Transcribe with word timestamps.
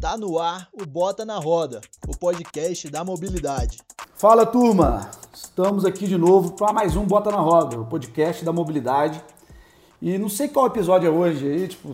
Tá 0.00 0.16
no 0.16 0.38
ar 0.38 0.68
o 0.72 0.86
Bota 0.86 1.24
na 1.24 1.36
Roda, 1.38 1.80
o 2.06 2.16
podcast 2.16 2.88
da 2.88 3.02
mobilidade. 3.02 3.80
Fala 4.14 4.46
turma, 4.46 5.10
estamos 5.34 5.84
aqui 5.84 6.06
de 6.06 6.16
novo 6.16 6.52
para 6.52 6.72
mais 6.72 6.94
um 6.94 7.04
Bota 7.04 7.32
na 7.32 7.40
Roda, 7.40 7.80
o 7.80 7.86
podcast 7.86 8.44
da 8.44 8.52
mobilidade. 8.52 9.20
E 10.00 10.16
não 10.16 10.28
sei 10.28 10.46
qual 10.46 10.68
episódio 10.68 11.08
é 11.08 11.10
hoje 11.10 11.44
aí, 11.44 11.66
tipo 11.66 11.92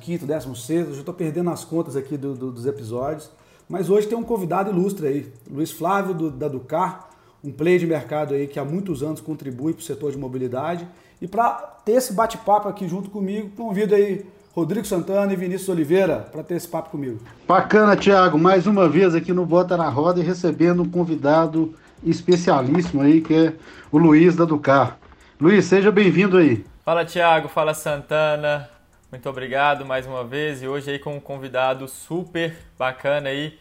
15, 0.00 0.26
16, 0.26 0.88
eu 0.88 0.94
já 0.94 1.00
estou 1.00 1.14
perdendo 1.14 1.50
as 1.50 1.64
contas 1.64 1.94
aqui 1.94 2.16
do, 2.16 2.34
do, 2.34 2.50
dos 2.50 2.66
episódios. 2.66 3.30
Mas 3.68 3.88
hoje 3.88 4.08
tem 4.08 4.18
um 4.18 4.24
convidado 4.24 4.70
ilustre 4.70 5.06
aí, 5.06 5.32
Luiz 5.48 5.70
Flávio 5.70 6.14
do, 6.14 6.30
da 6.32 6.48
Ducar, 6.48 7.10
um 7.44 7.52
play 7.52 7.78
de 7.78 7.86
mercado 7.86 8.34
aí 8.34 8.48
que 8.48 8.58
há 8.58 8.64
muitos 8.64 9.04
anos 9.04 9.20
contribui 9.20 9.72
para 9.72 9.82
o 9.82 9.84
setor 9.84 10.10
de 10.10 10.18
mobilidade. 10.18 10.88
E 11.22 11.28
para 11.28 11.52
ter 11.84 11.92
esse 11.92 12.12
bate-papo 12.12 12.68
aqui 12.68 12.88
junto 12.88 13.08
comigo, 13.08 13.50
convido 13.56 13.94
aí 13.94 14.26
Rodrigo 14.58 14.84
Santana 14.84 15.32
e 15.32 15.36
Vinícius 15.36 15.68
Oliveira 15.68 16.26
para 16.32 16.42
ter 16.42 16.56
esse 16.56 16.66
papo 16.66 16.90
comigo. 16.90 17.20
Bacana, 17.46 17.96
Thiago, 17.96 18.36
mais 18.36 18.66
uma 18.66 18.88
vez 18.88 19.14
aqui 19.14 19.32
no 19.32 19.46
Bota 19.46 19.76
na 19.76 19.88
Roda 19.88 20.18
e 20.18 20.24
recebendo 20.24 20.82
um 20.82 20.88
convidado 20.90 21.76
especialíssimo 22.02 23.00
aí, 23.00 23.20
que 23.20 23.34
é 23.34 23.52
o 23.92 23.98
Luiz 23.98 24.34
da 24.34 24.44
Ducar. 24.44 24.98
Luiz, 25.40 25.64
seja 25.64 25.92
bem-vindo 25.92 26.36
aí. 26.36 26.64
Fala, 26.84 27.04
Thiago, 27.04 27.46
fala 27.46 27.72
Santana. 27.72 28.68
Muito 29.12 29.28
obrigado 29.30 29.86
mais 29.86 30.08
uma 30.08 30.24
vez 30.24 30.60
e 30.60 30.66
hoje 30.66 30.90
aí 30.90 30.98
com 30.98 31.14
um 31.14 31.20
convidado 31.20 31.86
super 31.86 32.56
bacana 32.76 33.28
aí 33.28 33.56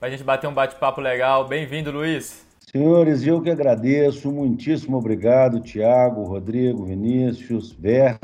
para 0.00 0.08
a 0.08 0.10
gente 0.10 0.24
bater 0.24 0.48
um 0.48 0.54
bate-papo 0.54 1.02
legal. 1.02 1.46
Bem-vindo, 1.46 1.90
Luiz. 1.90 2.46
Senhores, 2.72 3.26
eu 3.26 3.42
que 3.42 3.50
agradeço, 3.50 4.32
muitíssimo 4.32 4.96
obrigado, 4.96 5.60
Tiago, 5.60 6.22
Rodrigo, 6.22 6.86
Vinícius, 6.86 7.70
Vers, 7.72 8.18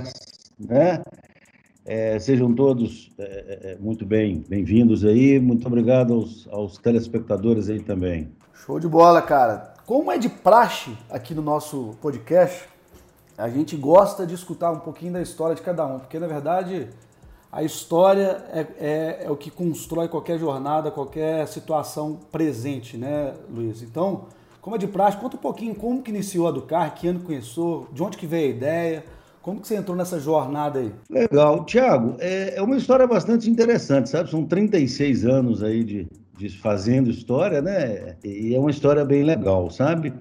né? 0.59 1.02
É, 1.87 2.19
sejam 2.19 2.55
todos 2.55 3.12
é, 3.19 3.23
é, 3.23 3.73
é 3.73 3.77
muito 3.79 4.06
bem, 4.06 4.43
bem-vindos 4.48 5.05
aí. 5.05 5.38
Muito 5.38 5.66
obrigado 5.66 6.15
aos, 6.15 6.49
aos 6.51 6.79
telespectadores 6.79 7.68
aí 7.68 7.80
também. 7.80 8.32
Show 8.54 8.80
de 8.80 8.88
bola, 8.88 9.21
cara. 9.21 9.74
Como 9.85 10.10
é 10.10 10.16
de 10.16 10.30
praxe 10.30 10.96
aqui 11.10 11.35
no 11.35 11.43
nosso 11.43 11.95
podcast, 12.01 12.66
a 13.37 13.51
gente 13.51 13.77
gosta 13.77 14.27
de 14.27 14.35
escutar 14.35 14.73
um 14.73 14.79
pouquinho 14.79 15.12
da 15.12 15.21
história 15.21 15.55
de 15.55 15.60
cada 15.60 15.85
um, 15.87 15.99
porque 15.99 16.18
na 16.18 16.27
verdade 16.27 16.88
a 17.52 17.62
história 17.62 18.43
é, 18.51 18.66
é, 18.79 19.24
é, 19.27 19.30
o 19.30 19.37
que 19.37 19.51
constrói 19.51 20.09
qualquer 20.09 20.38
jornada, 20.38 20.90
qualquer 20.90 21.46
situação 21.46 22.18
presente, 22.32 22.96
né, 22.96 23.35
Luiz? 23.51 23.82
Então, 23.82 24.24
como 24.60 24.74
é 24.74 24.79
de 24.79 24.88
praxe, 24.88 25.18
conta 25.18 25.37
um 25.37 25.40
pouquinho 25.40 25.74
como 25.74 26.02
que 26.02 26.10
iniciou 26.10 26.49
a 26.49 26.51
Ducar, 26.51 26.95
que 26.95 27.07
ano 27.07 27.21
começou, 27.21 27.87
de 27.93 28.02
onde 28.02 28.16
que 28.16 28.27
veio 28.27 28.46
a 28.46 28.57
ideia, 28.57 29.05
como 29.45 29.60
que 29.60 29.68
você 29.68 29.76
entrou 29.76 29.95
nessa 29.95 30.18
jornada 30.18 30.78
aí? 30.80 30.90
Legal. 31.10 31.66
Tiago, 31.66 32.16
é, 32.18 32.54
é 32.56 32.62
uma 32.62 32.78
história 32.78 33.06
bastante 33.06 33.50
interessante, 33.50 34.09
sabe? 34.09 34.30
São 34.30 34.46
36 34.46 35.26
anos 35.26 35.62
aí 35.62 35.84
de, 35.84 36.06
de 36.38 36.48
fazendo 36.48 37.10
história, 37.10 37.60
né? 37.60 38.16
E 38.24 38.54
é 38.54 38.59
uma 38.59 38.70
história 38.70 39.04
bem 39.04 39.22
legal, 39.22 39.70
sabe? 39.70 40.15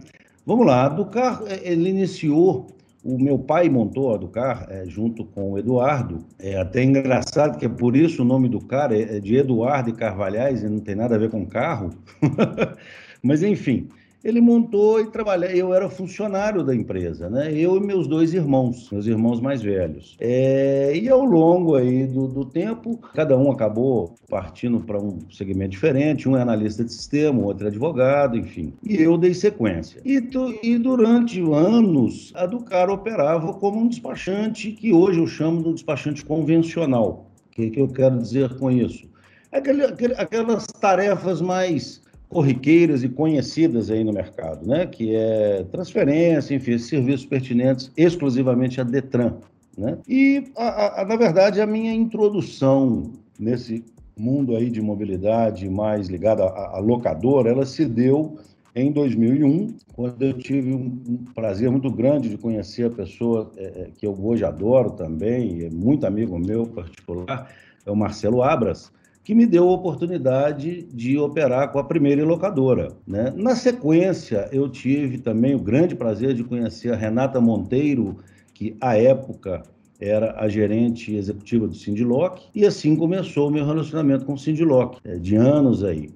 Vamos 0.46 0.68
lá, 0.68 0.88
a 0.88 0.90
Ducar, 0.90 1.42
é, 1.48 1.62
ele 1.64 1.90
iniciou 1.90 2.68
o 3.02 3.18
meu 3.18 3.40
pai 3.40 3.70
montou 3.70 4.14
a 4.14 4.18
Ducar 4.18 4.68
é, 4.70 4.86
junto 4.86 5.24
com 5.24 5.54
o 5.54 5.58
Eduardo. 5.58 6.26
É 6.38 6.58
até 6.60 6.84
engraçado 6.84 7.58
que 7.58 7.66
é 7.66 7.70
por 7.70 7.96
isso 7.96 8.24
o 8.24 8.26
nome 8.26 8.50
do 8.50 8.60
cara 8.60 8.94
é, 8.94 9.18
é 9.18 9.20
de 9.22 9.38
Eduardo 9.38 9.90
e 9.90 9.94
Carvalhais 9.94 10.64
e 10.64 10.68
não 10.68 10.82
tem 10.82 10.96
nada 10.96 11.16
a 11.16 11.18
ver 11.18 11.30
com 11.30 11.46
carro. 11.46 11.92
Mas 13.24 13.42
enfim, 13.42 13.88
ele 14.24 14.40
montou 14.40 15.00
e 15.00 15.08
trabalhava. 15.08 15.54
Eu 15.54 15.74
era 15.74 15.90
funcionário 15.90 16.64
da 16.64 16.74
empresa, 16.74 17.30
né? 17.30 17.52
Eu 17.54 17.78
e 17.78 17.80
meus 17.82 18.08
dois 18.08 18.34
irmãos, 18.34 18.90
meus 18.92 19.06
irmãos 19.06 19.42
mais 19.42 19.62
velhos. 19.62 20.16
É, 20.20 20.96
e 20.96 21.10
ao 21.10 21.24
longo 21.24 21.76
aí 21.76 22.08
do, 22.08 22.28
do 22.28 22.46
tempo, 22.46 22.98
cada 23.14 23.38
um 23.38 23.52
acabou 23.52 24.16
partindo 24.30 24.80
para 24.80 25.00
um 25.00 25.20
segmento 25.30 25.72
diferente. 25.72 26.30
Um 26.30 26.38
é 26.38 26.42
analista 26.42 26.84
de 26.84 26.94
sistema, 26.94 27.40
o 27.40 27.46
outro 27.46 27.66
é 27.66 27.70
advogado, 27.70 28.38
enfim. 28.38 28.74
E 28.82 29.02
eu 29.02 29.18
dei 29.18 29.34
sequência. 29.34 30.02
E, 30.06 30.22
tu, 30.22 30.58
e 30.64 30.78
durante 30.78 31.42
anos, 31.42 32.32
a 32.36 32.46
Ducar 32.46 32.90
operava 32.90 33.54
como 33.54 33.80
um 33.80 33.88
despachante 33.88 34.72
que 34.72 34.94
hoje 34.94 35.20
eu 35.20 35.28
chamo 35.28 35.64
de 35.64 35.74
despachante 35.74 36.24
convencional. 36.24 37.30
O 37.48 37.56
que, 37.56 37.70
que 37.70 37.80
eu 37.82 37.88
quero 37.88 38.18
dizer 38.18 38.58
com 38.58 38.72
isso? 38.72 39.08
Aquele, 39.52 39.84
aquele, 39.86 40.14
aquelas 40.16 40.66
tarefas 40.66 41.40
mais 41.40 42.02
corriqueiras 42.34 43.04
e 43.04 43.10
conhecidas 43.10 43.92
aí 43.92 44.04
no 44.04 44.12
mercado, 44.12 44.68
né? 44.68 44.88
que 44.88 45.16
é 45.16 45.64
transferência, 45.72 46.56
enfim, 46.56 46.80
serviços 46.80 47.26
pertinentes 47.28 47.92
exclusivamente 47.96 48.82
à 48.82 48.84
Detran. 48.84 49.36
Né? 49.78 50.00
E, 50.08 50.44
a, 50.58 51.02
a, 51.02 51.06
na 51.06 51.16
verdade, 51.16 51.62
a 51.62 51.68
minha 51.68 51.94
introdução 51.94 53.12
nesse 53.40 53.86
mundo 54.18 54.56
aí 54.56 54.70
de 54.72 54.82
mobilidade 54.82 55.70
mais 55.70 56.08
ligada 56.08 56.44
à, 56.44 56.78
à 56.78 56.80
locadora, 56.80 57.52
ela 57.52 57.66
se 57.68 57.86
deu 57.86 58.38
em 58.76 58.92
2001, 58.92 59.78
quando 59.94 60.24
eu 60.24 60.34
tive 60.34 60.74
um, 60.74 61.20
prazer 61.36 61.70
muito 61.70 61.92
grande 61.92 62.30
de 62.30 62.38
conhecer 62.38 62.88
a 62.88 62.90
pessoa 62.90 63.52
é, 63.56 63.64
é 63.64 63.90
que 63.96 64.08
eu 64.08 64.18
hoje 64.20 64.44
adoro 64.44 64.90
também, 64.92 65.64
é 65.66 65.70
muito 65.70 66.08
amigo 66.08 66.40
meu 66.40 66.66
particular, 66.66 67.52
é 67.86 67.92
o 67.92 67.96
Marcelo 67.96 68.42
Abras, 68.42 68.92
que 69.24 69.34
me 69.34 69.46
deu 69.46 69.70
a 69.70 69.72
oportunidade 69.72 70.84
de 70.94 71.18
operar 71.18 71.72
com 71.72 71.80
a 71.80 71.84
primeira 71.84 72.26
locadora. 72.26 72.90
Né? 73.08 73.34
Na 73.36 73.56
sequência, 73.56 74.50
eu 74.52 74.68
tive 74.68 75.18
também 75.18 75.56
o 75.56 75.60
grande 75.60 75.96
prazer 75.96 76.34
de 76.34 76.44
conhecer 76.44 76.92
a 76.92 76.96
Renata 76.96 77.40
Monteiro, 77.40 78.18
que 78.54 78.76
à 78.82 78.98
época 78.98 79.64
era 80.00 80.38
a 80.38 80.50
gerente 80.50 81.16
executiva 81.16 81.68
do 81.68 81.76
Sindiloc, 81.76 82.42
e 82.54 82.66
assim 82.66 82.96
começou 82.96 83.48
o 83.48 83.52
meu 83.52 83.66
relacionamento 83.66 84.26
com 84.26 84.34
o 84.34 84.38
Sindiloc, 84.38 84.98
é, 85.06 85.16
de 85.16 85.36
anos 85.36 85.84
aí. 85.84 86.10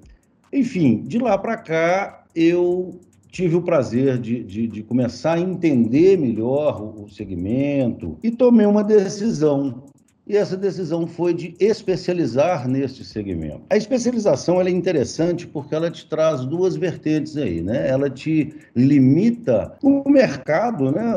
Enfim, 0.51 1.03
de 1.03 1.19
lá 1.19 1.38
para 1.38 1.56
cá, 1.56 2.25
eu 2.35 3.00
tive 3.31 3.56
o 3.56 3.62
prazer 3.62 4.17
de, 4.17 4.44
de, 4.44 4.67
de, 4.67 4.84
começar 4.84 5.34
a 5.34 5.40
entender 5.40 6.17
melhor 6.17 6.81
o 6.81 7.07
segmento 7.09 8.17
e 8.23 8.31
tomei 8.31 8.66
uma 8.66 8.84
decisão 8.84 9.84
e 10.28 10.36
essa 10.36 10.58
decisão 10.58 11.08
foi 11.08 11.34
de 11.34 11.56
especializar 11.60 12.68
neste 12.68 13.04
segmento. 13.06 13.62
A 13.70 13.78
especialização 13.78 14.62
é 14.62 14.70
interessante 14.70 15.48
porque 15.48 15.74
ela 15.74 15.90
te 15.90 16.06
traz 16.06 16.44
duas 16.46 16.76
vertentes 16.76 17.38
aí, 17.38 17.62
né? 17.62 17.88
Ela 17.88 18.10
te 18.10 18.54
limita 18.76 19.78
o 19.82 20.10
mercado, 20.10 20.92
né? 20.92 21.14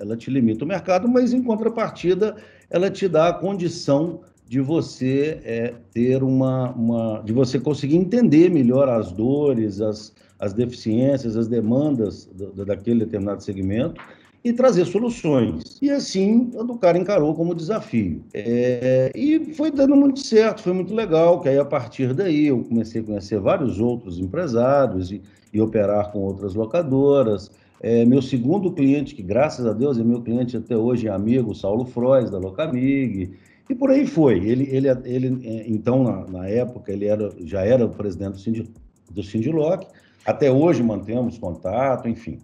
Ela 0.00 0.16
te 0.16 0.30
limita 0.30 0.64
o 0.64 0.68
mercado, 0.68 1.06
mas 1.06 1.34
em 1.34 1.42
contrapartida 1.42 2.36
ela 2.70 2.90
te 2.90 3.06
dá 3.06 3.28
a 3.28 3.32
condição 3.34 4.20
de 4.48 4.60
você 4.60 5.40
é, 5.44 5.74
ter 5.92 6.22
uma, 6.22 6.70
uma, 6.70 7.22
de 7.22 7.32
você 7.32 7.58
conseguir 7.58 7.96
entender 7.96 8.48
melhor 8.50 8.88
as 8.88 9.12
dores, 9.12 9.80
as, 9.80 10.14
as 10.38 10.52
deficiências, 10.52 11.36
as 11.36 11.48
demandas 11.48 12.26
do, 12.26 12.64
daquele 12.64 13.00
determinado 13.00 13.42
segmento 13.42 14.00
e 14.46 14.52
trazer 14.52 14.84
soluções. 14.86 15.76
E 15.82 15.90
assim, 15.90 16.52
a 16.56 16.62
do 16.62 16.78
cara 16.78 16.96
encarou 16.96 17.34
como 17.34 17.52
desafio. 17.52 18.22
É, 18.32 19.10
e 19.12 19.52
foi 19.54 19.72
dando 19.72 19.96
muito 19.96 20.20
certo, 20.20 20.62
foi 20.62 20.72
muito 20.72 20.94
legal, 20.94 21.40
que 21.40 21.48
aí 21.48 21.58
a 21.58 21.64
partir 21.64 22.14
daí 22.14 22.46
eu 22.46 22.62
comecei 22.62 23.00
a 23.00 23.04
conhecer 23.04 23.40
vários 23.40 23.80
outros 23.80 24.20
empresários 24.20 25.10
e, 25.10 25.20
e 25.52 25.60
operar 25.60 26.12
com 26.12 26.20
outras 26.20 26.54
locadoras. 26.54 27.50
É, 27.82 28.04
meu 28.04 28.22
segundo 28.22 28.70
cliente, 28.70 29.16
que 29.16 29.22
graças 29.22 29.66
a 29.66 29.72
Deus 29.72 29.98
é 29.98 30.04
meu 30.04 30.22
cliente 30.22 30.56
até 30.56 30.76
hoje, 30.76 31.08
é 31.08 31.10
amigo, 31.10 31.52
Saulo 31.52 31.84
Frois, 31.84 32.30
da 32.30 32.38
Locamig, 32.38 33.32
e 33.68 33.74
por 33.74 33.90
aí 33.90 34.06
foi. 34.06 34.38
Ele, 34.38 34.68
ele, 34.70 34.88
ele 35.06 35.40
é, 35.44 35.64
então, 35.66 36.04
na, 36.04 36.24
na 36.24 36.48
época, 36.48 36.92
ele 36.92 37.06
era, 37.06 37.32
já 37.40 37.62
era 37.62 37.84
o 37.84 37.88
presidente 37.88 38.48
do, 38.48 38.68
do 39.10 39.22
Sindiloc, 39.24 39.88
até 40.24 40.52
hoje 40.52 40.84
mantemos 40.84 41.36
contato, 41.36 42.08
enfim. 42.08 42.38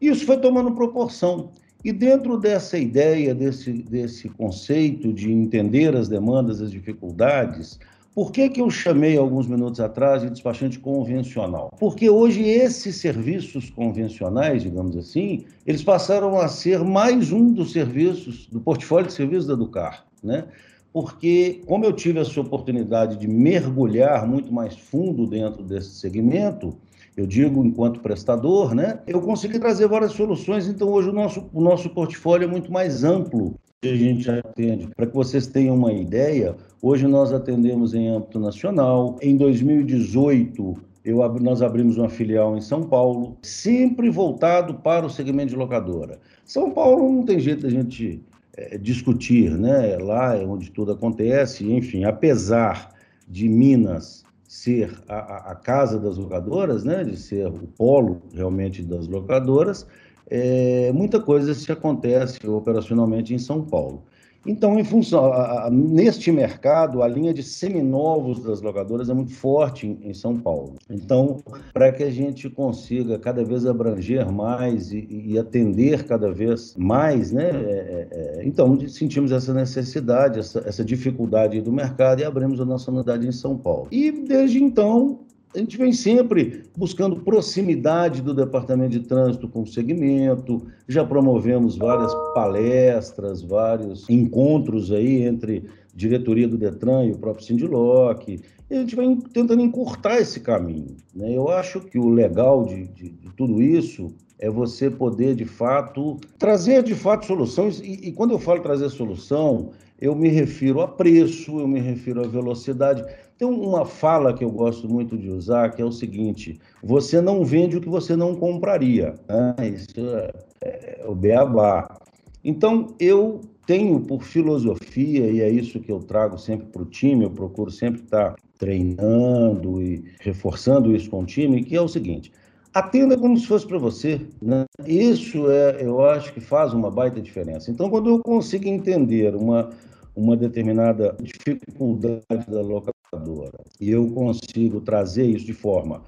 Isso 0.00 0.24
foi 0.24 0.38
tomando 0.38 0.72
proporção. 0.72 1.50
E 1.84 1.92
dentro 1.92 2.38
dessa 2.38 2.76
ideia, 2.76 3.34
desse, 3.34 3.72
desse 3.72 4.28
conceito 4.28 5.12
de 5.12 5.32
entender 5.32 5.94
as 5.94 6.08
demandas, 6.08 6.60
as 6.60 6.70
dificuldades, 6.70 7.78
por 8.18 8.32
que, 8.32 8.48
que 8.48 8.60
eu 8.60 8.68
chamei 8.68 9.16
alguns 9.16 9.46
minutos 9.46 9.78
atrás 9.78 10.22
de 10.22 10.30
despachante 10.30 10.76
convencional? 10.80 11.72
Porque 11.78 12.10
hoje 12.10 12.42
esses 12.42 12.96
serviços 12.96 13.70
convencionais, 13.70 14.64
digamos 14.64 14.96
assim, 14.96 15.44
eles 15.64 15.84
passaram 15.84 16.36
a 16.36 16.48
ser 16.48 16.82
mais 16.82 17.30
um 17.30 17.52
dos 17.52 17.70
serviços, 17.70 18.48
do 18.50 18.58
portfólio 18.58 19.06
de 19.06 19.12
serviços 19.12 19.46
da 19.46 19.54
Ducar, 19.54 20.04
né? 20.20 20.46
Porque, 20.92 21.60
como 21.64 21.84
eu 21.84 21.92
tive 21.92 22.18
essa 22.18 22.40
oportunidade 22.40 23.16
de 23.18 23.28
mergulhar 23.28 24.26
muito 24.26 24.52
mais 24.52 24.76
fundo 24.76 25.24
dentro 25.24 25.62
desse 25.62 25.90
segmento, 25.90 26.76
eu 27.18 27.26
digo 27.26 27.64
enquanto 27.64 27.98
prestador, 27.98 28.76
né? 28.76 29.00
Eu 29.04 29.20
consegui 29.20 29.58
trazer 29.58 29.88
várias 29.88 30.12
soluções, 30.12 30.68
então 30.68 30.88
hoje 30.88 31.08
o 31.08 31.12
nosso, 31.12 31.50
o 31.52 31.60
nosso 31.60 31.90
portfólio 31.90 32.44
é 32.44 32.48
muito 32.48 32.70
mais 32.72 33.02
amplo 33.02 33.54
que 33.82 33.88
a 33.88 33.96
gente 33.96 34.30
atende. 34.30 34.88
Para 34.94 35.04
que 35.04 35.14
vocês 35.14 35.48
tenham 35.48 35.74
uma 35.74 35.92
ideia, 35.92 36.54
hoje 36.80 37.08
nós 37.08 37.32
atendemos 37.32 37.92
em 37.92 38.08
âmbito 38.08 38.38
nacional. 38.38 39.16
Em 39.20 39.36
2018, 39.36 40.76
eu, 41.04 41.18
nós 41.40 41.60
abrimos 41.60 41.98
uma 41.98 42.08
filial 42.08 42.56
em 42.56 42.60
São 42.60 42.84
Paulo, 42.84 43.36
sempre 43.42 44.08
voltado 44.10 44.74
para 44.74 45.04
o 45.04 45.10
segmento 45.10 45.50
de 45.50 45.56
locadora. 45.56 46.20
São 46.44 46.70
Paulo 46.70 47.12
não 47.12 47.24
tem 47.24 47.40
jeito 47.40 47.62
da 47.62 47.68
gente 47.68 48.22
é, 48.56 48.78
discutir, 48.78 49.50
né? 49.58 49.98
Lá 49.98 50.36
é 50.36 50.46
onde 50.46 50.70
tudo 50.70 50.92
acontece, 50.92 51.68
enfim, 51.68 52.04
apesar 52.04 52.94
de 53.26 53.48
Minas 53.48 54.24
ser 54.48 54.98
a, 55.06 55.52
a, 55.52 55.54
casa 55.54 56.00
das 56.00 56.16
locadoras, 56.16 56.82
né? 56.82 57.04
De 57.04 57.16
ser 57.18 57.46
o 57.46 57.68
polo 57.76 58.22
realmente 58.32 58.82
das 58.82 59.06
locadoras, 59.06 59.86
é, 60.26 60.90
muita 60.92 61.20
coisa 61.20 61.52
se 61.54 61.70
acontece 61.70 62.44
operacionalmente 62.48 63.34
em 63.34 63.38
São 63.38 63.62
Paulo. 63.62 64.02
Então, 64.48 64.78
em 64.78 64.84
função, 64.84 65.30
a, 65.30 65.66
a, 65.66 65.70
neste 65.70 66.32
mercado, 66.32 67.02
a 67.02 67.06
linha 67.06 67.34
de 67.34 67.42
seminovos 67.42 68.42
das 68.42 68.62
locadoras 68.62 69.10
é 69.10 69.14
muito 69.14 69.34
forte 69.34 69.86
em, 69.86 70.08
em 70.08 70.14
São 70.14 70.38
Paulo. 70.38 70.76
Então, 70.88 71.42
para 71.74 71.92
que 71.92 72.02
a 72.02 72.10
gente 72.10 72.48
consiga 72.48 73.18
cada 73.18 73.44
vez 73.44 73.66
abranger 73.66 74.32
mais 74.32 74.90
e, 74.90 75.06
e 75.10 75.38
atender 75.38 76.04
cada 76.04 76.32
vez 76.32 76.74
mais, 76.78 77.30
né? 77.30 77.50
É, 77.50 78.08
é, 78.10 78.40
é 78.40 78.46
então, 78.46 78.78
sentimos 78.88 79.32
essa 79.32 79.52
necessidade, 79.52 80.38
essa, 80.38 80.62
essa 80.66 80.82
dificuldade 80.82 81.60
do 81.60 81.70
mercado 81.70 82.20
e 82.20 82.24
abrimos 82.24 82.58
a 82.58 82.64
nossa 82.64 82.90
unidade 82.90 83.28
em 83.28 83.32
São 83.32 83.54
Paulo. 83.54 83.88
E 83.90 84.10
desde 84.10 84.64
então, 84.64 85.20
a 85.54 85.58
gente 85.58 85.76
vem 85.76 85.92
sempre 85.92 86.64
buscando 86.76 87.20
proximidade 87.20 88.20
do 88.20 88.34
Departamento 88.34 88.90
de 88.90 89.00
Trânsito 89.00 89.48
com 89.48 89.62
o 89.62 89.66
segmento, 89.66 90.66
já 90.86 91.04
promovemos 91.04 91.76
várias 91.76 92.14
palestras, 92.34 93.42
vários 93.42 94.08
encontros 94.08 94.92
aí 94.92 95.22
entre 95.22 95.64
diretoria 95.94 96.46
do 96.46 96.58
Detran 96.58 97.06
e 97.06 97.12
o 97.12 97.18
próprio 97.18 97.44
Sindiloc, 97.44 98.28
e 98.28 98.40
a 98.70 98.80
gente 98.80 98.94
vem 98.94 99.16
tentando 99.16 99.62
encurtar 99.62 100.18
esse 100.18 100.40
caminho. 100.40 100.96
Né? 101.14 101.34
Eu 101.34 101.48
acho 101.48 101.80
que 101.80 101.98
o 101.98 102.08
legal 102.08 102.64
de, 102.66 102.86
de, 102.88 103.08
de, 103.08 103.30
tudo 103.34 103.62
isso 103.62 104.12
é 104.38 104.50
você 104.50 104.90
poder, 104.90 105.34
de 105.34 105.46
fato, 105.46 106.18
trazer, 106.38 106.82
de 106.82 106.94
fato, 106.94 107.26
soluções, 107.26 107.80
e, 107.80 108.08
e 108.08 108.12
quando 108.12 108.32
eu 108.32 108.38
falo 108.38 108.60
trazer 108.60 108.90
solução, 108.90 109.70
eu 110.00 110.14
me 110.14 110.28
refiro 110.28 110.80
a 110.80 110.86
preço, 110.86 111.58
eu 111.58 111.66
me 111.66 111.80
refiro 111.80 112.20
a 112.24 112.28
velocidade, 112.28 113.04
tem 113.38 113.46
uma 113.46 113.86
fala 113.86 114.34
que 114.34 114.42
eu 114.42 114.50
gosto 114.50 114.88
muito 114.88 115.16
de 115.16 115.30
usar, 115.30 115.70
que 115.70 115.80
é 115.80 115.84
o 115.84 115.92
seguinte: 115.92 116.58
você 116.82 117.20
não 117.20 117.44
vende 117.44 117.76
o 117.76 117.80
que 117.80 117.88
você 117.88 118.16
não 118.16 118.34
compraria. 118.34 119.14
Né? 119.28 119.68
Isso 119.68 119.92
é, 119.96 120.32
é 120.60 121.04
o 121.06 121.14
beabá. 121.14 122.00
Então, 122.44 122.88
eu 122.98 123.40
tenho 123.64 124.00
por 124.00 124.22
filosofia, 124.22 125.30
e 125.30 125.40
é 125.40 125.48
isso 125.48 125.78
que 125.78 125.92
eu 125.92 126.00
trago 126.00 126.36
sempre 126.38 126.66
para 126.66 126.82
o 126.82 126.86
time, 126.86 127.24
eu 127.24 127.30
procuro 127.30 127.70
sempre 127.70 128.02
estar 128.02 128.34
treinando 128.58 129.80
e 129.80 130.04
reforçando 130.20 130.94
isso 130.94 131.08
com 131.08 131.22
o 131.22 131.26
time, 131.26 131.62
que 131.62 131.76
é 131.76 131.80
o 131.80 131.86
seguinte: 131.86 132.32
atenda 132.74 133.16
como 133.16 133.36
se 133.36 133.46
fosse 133.46 133.66
para 133.66 133.78
você. 133.78 134.20
Né? 134.42 134.64
Isso 134.84 135.50
é, 135.50 135.78
eu 135.80 136.04
acho 136.04 136.32
que 136.32 136.40
faz 136.40 136.72
uma 136.72 136.90
baita 136.90 137.20
diferença. 137.20 137.70
Então, 137.70 137.88
quando 137.88 138.10
eu 138.10 138.18
consigo 138.18 138.66
entender 138.66 139.34
uma, 139.36 139.70
uma 140.18 140.36
determinada 140.36 141.16
dificuldade 141.22 142.50
da 142.50 142.60
locadora 142.60 143.58
e 143.80 143.88
eu 143.88 144.10
consigo 144.10 144.80
trazer 144.80 145.24
isso 145.24 145.46
de 145.46 145.52
forma 145.52 146.02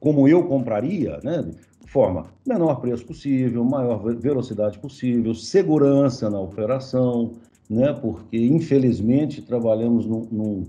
como 0.00 0.28
eu 0.28 0.44
compraria, 0.44 1.18
né? 1.22 1.48
Forma 1.86 2.26
menor 2.46 2.80
preço 2.80 3.06
possível, 3.06 3.64
maior 3.64 4.02
velocidade 4.16 4.78
possível, 4.78 5.32
segurança 5.32 6.28
na 6.28 6.40
operação, 6.40 7.32
né? 7.70 7.92
Porque 7.92 8.36
infelizmente 8.36 9.40
trabalhamos 9.40 10.06
num, 10.06 10.26
num, 10.30 10.64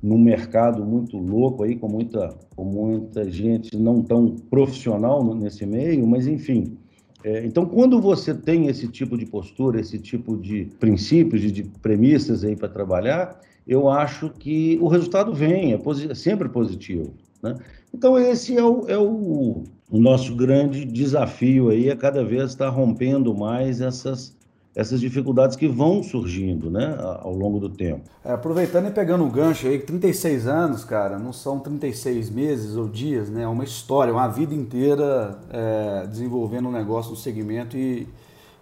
num 0.00 0.18
mercado 0.18 0.84
muito 0.84 1.18
louco 1.18 1.64
aí 1.64 1.76
com 1.76 1.88
muita 1.88 2.34
com 2.54 2.64
muita 2.64 3.28
gente 3.28 3.76
não 3.76 4.02
tão 4.02 4.36
profissional 4.48 5.22
nesse 5.34 5.66
meio, 5.66 6.06
mas 6.06 6.26
enfim, 6.28 6.78
é, 7.22 7.44
então, 7.44 7.66
quando 7.66 8.00
você 8.00 8.34
tem 8.34 8.66
esse 8.68 8.88
tipo 8.88 9.16
de 9.16 9.26
postura, 9.26 9.80
esse 9.80 9.98
tipo 9.98 10.36
de 10.36 10.66
princípios 10.78 11.44
e 11.44 11.50
de 11.50 11.64
premissas 11.64 12.44
aí 12.44 12.56
para 12.56 12.68
trabalhar, 12.68 13.38
eu 13.66 13.88
acho 13.88 14.30
que 14.30 14.78
o 14.80 14.88
resultado 14.88 15.34
vem, 15.34 15.72
é, 15.72 15.78
posi 15.78 16.10
é 16.10 16.14
sempre 16.14 16.48
positivo. 16.48 17.12
Né? 17.42 17.54
Então, 17.92 18.18
esse 18.18 18.56
é 18.56 18.64
o, 18.64 18.88
é 18.88 18.96
o, 18.96 19.64
o 19.90 19.98
nosso 19.98 20.34
grande 20.34 20.84
desafio 20.84 21.68
aí, 21.68 21.88
é 21.88 21.96
cada 21.96 22.24
vez 22.24 22.50
estar 22.50 22.70
rompendo 22.70 23.34
mais 23.34 23.80
essas 23.80 24.36
essas 24.74 25.00
dificuldades 25.00 25.56
que 25.56 25.66
vão 25.66 26.02
surgindo 26.02 26.70
né, 26.70 26.96
ao 27.20 27.34
longo 27.34 27.58
do 27.58 27.68
tempo. 27.68 28.08
É, 28.24 28.32
aproveitando 28.32 28.86
e 28.86 28.90
pegando 28.90 29.24
um 29.24 29.30
gancho 29.30 29.66
aí, 29.66 29.78
36 29.78 30.46
anos, 30.46 30.84
cara, 30.84 31.18
não 31.18 31.32
são 31.32 31.58
36 31.58 32.30
meses 32.30 32.76
ou 32.76 32.88
dias, 32.88 33.28
né? 33.28 33.42
É 33.42 33.48
uma 33.48 33.64
história, 33.64 34.12
uma 34.12 34.28
vida 34.28 34.54
inteira 34.54 35.38
é, 35.50 36.06
desenvolvendo 36.06 36.68
um 36.68 36.72
negócio 36.72 37.10
no 37.10 37.16
segmento 37.16 37.76
e, 37.76 38.06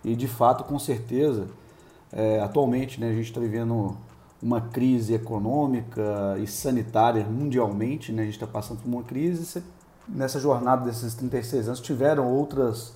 e 0.03 0.17
de 0.17 0.27
fato, 0.27 0.65
com 0.65 0.79
certeza, 0.79 1.47
é, 2.11 2.41
atualmente 2.41 2.99
né, 2.99 3.11
a 3.11 3.15
gente 3.15 3.27
está 3.27 3.41
vivendo 3.41 3.95
uma 4.43 4.61
crise 4.61 5.13
econômica 5.13 6.39
e 6.43 6.47
sanitária 6.47 7.25
mundialmente, 7.25 8.13
né? 8.13 8.23
A 8.23 8.25
gente 8.25 8.35
está 8.35 8.47
passando 8.47 8.79
por 8.79 8.89
uma 8.89 9.03
crise 9.03 9.63
nessa 10.09 10.41
jornada 10.41 10.85
desses 10.85 11.15
36 11.15 11.69
anos 11.69 11.81
tiveram 11.81 12.27
outras, 12.27 12.95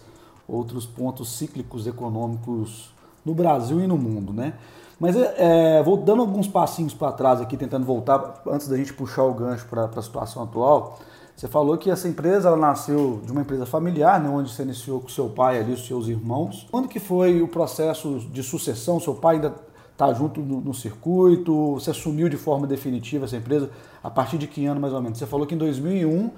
outros 0.49 0.87
pontos 0.87 1.37
cíclicos 1.37 1.87
econômicos 1.87 2.92
no 3.25 3.35
Brasil 3.35 3.81
e 3.81 3.87
no 3.87 3.97
mundo, 3.97 4.33
né? 4.33 4.55
Mas 4.99 5.17
é, 5.17 5.35
é 5.79 5.83
vou 5.83 5.97
dando 5.97 6.23
alguns 6.23 6.47
passinhos 6.47 6.95
para 6.95 7.13
trás 7.13 7.41
aqui, 7.41 7.57
tentando 7.57 7.85
voltar, 7.85 8.43
antes 8.47 8.69
da 8.69 8.77
gente 8.77 8.93
puxar 8.93 9.25
o 9.25 9.35
gancho 9.35 9.67
para 9.67 9.85
a 9.85 10.03
situação 10.03 10.43
atual. 10.43 10.99
Você 11.35 11.49
falou 11.49 11.77
que 11.77 11.91
essa 11.91 12.07
empresa 12.07 12.49
ela 12.49 12.57
nasceu 12.57 13.21
de 13.25 13.33
uma 13.33 13.41
empresa 13.41 13.67
familiar, 13.67 14.21
né, 14.21 14.29
onde 14.29 14.53
você 14.53 14.63
iniciou 14.63 15.01
com 15.01 15.09
seu 15.09 15.29
pai 15.29 15.59
ali, 15.59 15.73
os 15.73 15.87
seus 15.87 16.07
irmãos. 16.07 16.69
Quando 16.71 16.89
que 16.89 17.01
foi 17.01 17.43
o 17.43 17.49
processo 17.49 18.21
de 18.31 18.43
sucessão? 18.43 19.01
Seu 19.01 19.15
pai 19.15 19.37
ainda 19.37 19.53
está 19.91 20.13
junto 20.13 20.41
no, 20.41 20.61
no, 20.61 20.75
circuito? 20.75 21.75
Você 21.75 21.91
assumiu 21.91 22.29
de 22.29 22.37
forma 22.37 22.67
definitiva 22.67 23.25
essa 23.25 23.37
empresa? 23.37 23.71
A 24.03 24.11
partir 24.11 24.39
de 24.39 24.47
que 24.47 24.65
ano 24.67 24.81
mais 24.81 24.93
ou 24.93 25.03
menos? 25.03 25.19
Você 25.19 25.27
falou 25.27 25.47
que 25.47 25.55
em 25.55 25.59
2001 25.59 26.31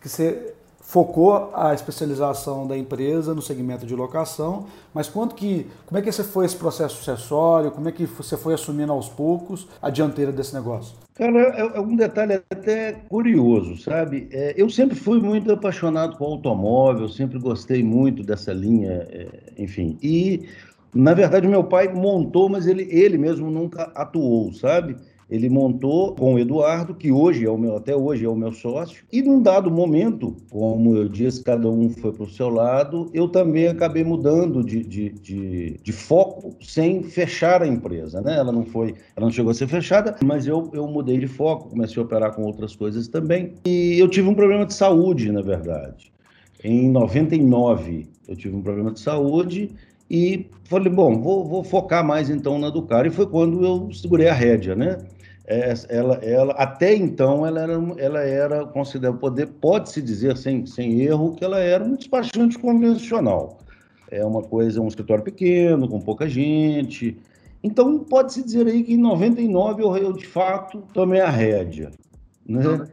que 0.00 0.08
você 0.08 0.54
focou 0.82 1.50
a 1.54 1.72
especialização 1.72 2.66
da 2.66 2.76
empresa 2.76 3.32
no 3.32 3.40
segmento 3.40 3.86
de 3.86 3.94
locação, 3.94 4.66
mas 4.92 5.08
quanto 5.08 5.34
que, 5.34 5.66
como 5.86 5.98
é 5.98 6.02
que 6.02 6.10
você 6.10 6.24
foi 6.24 6.44
esse 6.44 6.56
processo 6.56 6.96
sucessório, 6.96 7.70
como 7.70 7.88
é 7.88 7.92
que 7.92 8.04
você 8.04 8.36
foi 8.36 8.52
assumindo 8.52 8.92
aos 8.92 9.08
poucos 9.08 9.66
a 9.80 9.88
dianteira 9.88 10.32
desse 10.32 10.52
negócio? 10.52 10.94
Cara, 11.14 11.38
é, 11.38 11.76
é 11.76 11.80
um 11.80 11.94
detalhe 11.94 12.34
até 12.50 12.92
curioso, 13.08 13.76
sabe? 13.76 14.28
É, 14.32 14.54
eu 14.56 14.68
sempre 14.68 14.96
fui 14.96 15.20
muito 15.20 15.52
apaixonado 15.52 16.16
por 16.16 16.26
automóvel, 16.26 17.08
sempre 17.08 17.38
gostei 17.38 17.82
muito 17.82 18.22
dessa 18.22 18.52
linha, 18.52 19.06
é, 19.08 19.28
enfim. 19.56 19.96
E, 20.02 20.48
na 20.92 21.14
verdade, 21.14 21.46
meu 21.46 21.62
pai 21.62 21.88
montou, 21.88 22.48
mas 22.48 22.66
ele, 22.66 22.88
ele 22.90 23.16
mesmo 23.16 23.50
nunca 23.50 23.84
atuou, 23.94 24.52
sabe? 24.52 24.96
Ele 25.32 25.48
montou 25.48 26.14
com 26.14 26.34
o 26.34 26.38
Eduardo, 26.38 26.94
que 26.94 27.10
hoje 27.10 27.46
é 27.46 27.50
o 27.50 27.56
meu, 27.56 27.74
até 27.74 27.96
hoje 27.96 28.26
é 28.26 28.28
o 28.28 28.36
meu 28.36 28.52
sócio, 28.52 29.02
e 29.10 29.22
num 29.22 29.40
dado 29.40 29.70
momento, 29.70 30.36
como 30.50 30.94
eu 30.94 31.08
disse, 31.08 31.42
cada 31.42 31.70
um 31.70 31.88
foi 31.88 32.12
para 32.12 32.24
o 32.24 32.28
seu 32.28 32.50
lado, 32.50 33.08
eu 33.14 33.26
também 33.26 33.66
acabei 33.66 34.04
mudando 34.04 34.62
de, 34.62 34.84
de, 34.84 35.08
de, 35.08 35.80
de, 35.82 35.92
foco 35.92 36.54
sem 36.60 37.02
fechar 37.02 37.62
a 37.62 37.66
empresa, 37.66 38.20
né? 38.20 38.36
Ela 38.36 38.52
não 38.52 38.66
foi, 38.66 38.94
ela 39.16 39.24
não 39.24 39.32
chegou 39.32 39.52
a 39.52 39.54
ser 39.54 39.68
fechada, 39.68 40.16
mas 40.22 40.46
eu, 40.46 40.70
eu 40.74 40.86
mudei 40.86 41.16
de 41.16 41.26
foco, 41.26 41.70
comecei 41.70 42.02
a 42.02 42.04
operar 42.04 42.34
com 42.34 42.42
outras 42.42 42.76
coisas 42.76 43.08
também, 43.08 43.54
e 43.64 43.98
eu 43.98 44.08
tive 44.08 44.28
um 44.28 44.34
problema 44.34 44.66
de 44.66 44.74
saúde, 44.74 45.32
na 45.32 45.40
verdade. 45.40 46.12
Em 46.62 46.90
99, 46.90 48.06
eu 48.28 48.36
tive 48.36 48.54
um 48.54 48.60
problema 48.60 48.92
de 48.92 49.00
saúde 49.00 49.70
e 50.10 50.46
falei, 50.64 50.92
bom, 50.92 51.22
vou, 51.22 51.42
vou, 51.42 51.64
focar 51.64 52.06
mais 52.06 52.28
então 52.28 52.58
na 52.58 52.68
Ducar. 52.68 53.06
E 53.06 53.10
foi 53.10 53.26
quando 53.26 53.64
eu 53.64 53.90
segurei 53.92 54.28
a 54.28 54.34
rédea, 54.34 54.76
né? 54.76 54.98
É, 55.46 55.74
ela, 55.88 56.14
ela, 56.22 56.52
até 56.54 56.94
então, 56.94 57.44
ela 57.44 57.60
era, 57.60 57.72
ela 57.98 58.20
era 58.20 58.66
considerada, 58.66 59.18
poder, 59.18 59.46
pode-se 59.46 60.00
dizer 60.00 60.36
sem, 60.36 60.64
sem 60.66 61.00
erro, 61.00 61.34
que 61.34 61.44
ela 61.44 61.58
era 61.58 61.82
um 61.82 61.96
despachante 61.96 62.58
convencional. 62.58 63.58
É 64.10 64.24
uma 64.24 64.42
coisa, 64.42 64.80
um 64.80 64.88
escritório 64.88 65.24
pequeno, 65.24 65.88
com 65.88 66.00
pouca 66.00 66.28
gente. 66.28 67.18
Então, 67.62 67.98
pode-se 68.00 68.42
dizer 68.42 68.66
aí 68.66 68.84
que 68.84 68.94
em 68.94 68.98
99 68.98 69.82
eu, 69.82 69.96
eu 69.96 70.12
de 70.12 70.26
fato, 70.26 70.82
tomei 70.92 71.20
a 71.20 71.30
rédea. 71.30 71.90
Né? 72.46 72.86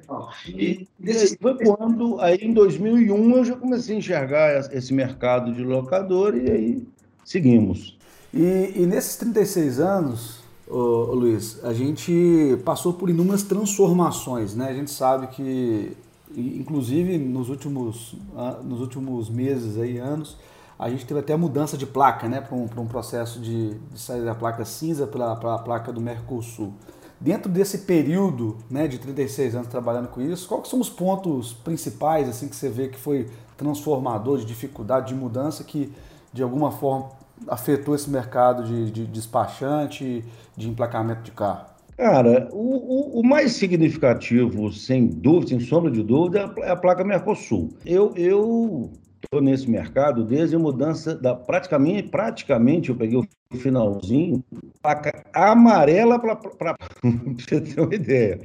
E, 0.48 0.88
e 1.02 1.38
foi 1.42 1.58
quando, 1.58 2.20
aí 2.22 2.38
em 2.42 2.54
2001, 2.54 3.36
eu 3.36 3.46
já 3.46 3.56
comecei 3.56 3.96
a 3.96 4.00
enxergar 4.00 4.74
esse 4.74 4.94
mercado 4.94 5.52
de 5.54 5.64
locador 5.64 6.36
e 6.36 6.50
aí 6.50 6.88
seguimos. 7.26 7.98
E, 8.34 8.74
e 8.76 8.86
nesses 8.86 9.18
36 9.18 9.80
anos, 9.80 10.39
Ô, 10.70 11.16
Luiz, 11.16 11.60
a 11.64 11.74
gente 11.74 12.62
passou 12.64 12.94
por 12.94 13.10
inúmeras 13.10 13.42
transformações, 13.42 14.54
né? 14.54 14.68
A 14.68 14.74
gente 14.74 14.92
sabe 14.92 15.26
que, 15.28 15.98
inclusive 16.38 17.18
nos 17.18 17.50
últimos, 17.50 18.16
nos 18.64 18.80
últimos 18.80 19.30
meses 19.30 19.80
aí, 19.80 19.98
anos, 19.98 20.38
a 20.78 20.88
gente 20.88 21.08
teve 21.08 21.22
até 21.22 21.36
mudança 21.36 21.76
de 21.76 21.88
placa, 21.88 22.30
né? 22.30 22.40
Para 22.40 22.56
um, 22.56 22.70
um 22.78 22.86
processo 22.86 23.40
de, 23.40 23.74
de 23.74 24.00
sair 24.00 24.24
da 24.24 24.36
placa 24.36 24.64
cinza 24.64 25.08
para 25.08 25.32
a 25.32 25.58
placa 25.58 25.92
do 25.92 26.00
Mercosul. 26.00 26.72
Dentro 27.20 27.52
desse 27.52 27.80
período 27.80 28.56
né, 28.70 28.88
de 28.88 29.00
36 29.00 29.56
anos 29.56 29.68
trabalhando 29.68 30.08
com 30.08 30.22
isso, 30.22 30.48
quais 30.48 30.70
são 30.70 30.80
os 30.80 30.90
pontos 30.90 31.52
principais 31.52 32.30
assim 32.30 32.48
que 32.48 32.56
você 32.56 32.70
vê 32.70 32.88
que 32.88 32.98
foi 32.98 33.28
transformador, 33.58 34.38
de 34.38 34.46
dificuldade, 34.46 35.08
de 35.08 35.16
mudança, 35.16 35.64
que 35.64 35.92
de 36.32 36.44
alguma 36.44 36.72
forma 36.72 37.10
afetou 37.48 37.96
esse 37.96 38.10
mercado 38.10 38.64
de, 38.64 38.92
de 38.92 39.06
despachante, 39.06 40.24
de 40.56 40.70
emplacamento 40.70 41.22
de 41.22 41.32
carro? 41.32 41.66
Cara, 41.98 42.48
o, 42.54 43.18
o, 43.18 43.20
o, 43.20 43.24
mais 43.24 43.52
significativo, 43.54 44.72
sem 44.72 45.06
dúvida, 45.06 45.50
sem 45.50 45.60
sombra 45.60 45.92
de 45.92 46.02
dúvida, 46.02 46.54
é 46.60 46.72
a 46.72 46.76
placa 46.76 47.04
Mercosul. 47.04 47.74
Eu, 47.86 48.14
eu 48.16 48.90
estou 49.22 49.42
nesse 49.42 49.70
mercado 49.70 50.24
desde 50.24 50.56
a 50.56 50.60
mudança 50.60 51.14
da 51.14 51.36
praticamente, 51.36 52.08
praticamente 52.08 52.90
eu 52.90 52.96
peguei 52.96 53.18
o 53.18 53.58
finalzinho, 53.58 54.42
placa 54.82 55.26
amarela 55.34 56.18
para 56.18 56.76
você 57.38 57.60
ter 57.60 57.82
uma 57.82 57.94
ideia. 57.94 58.40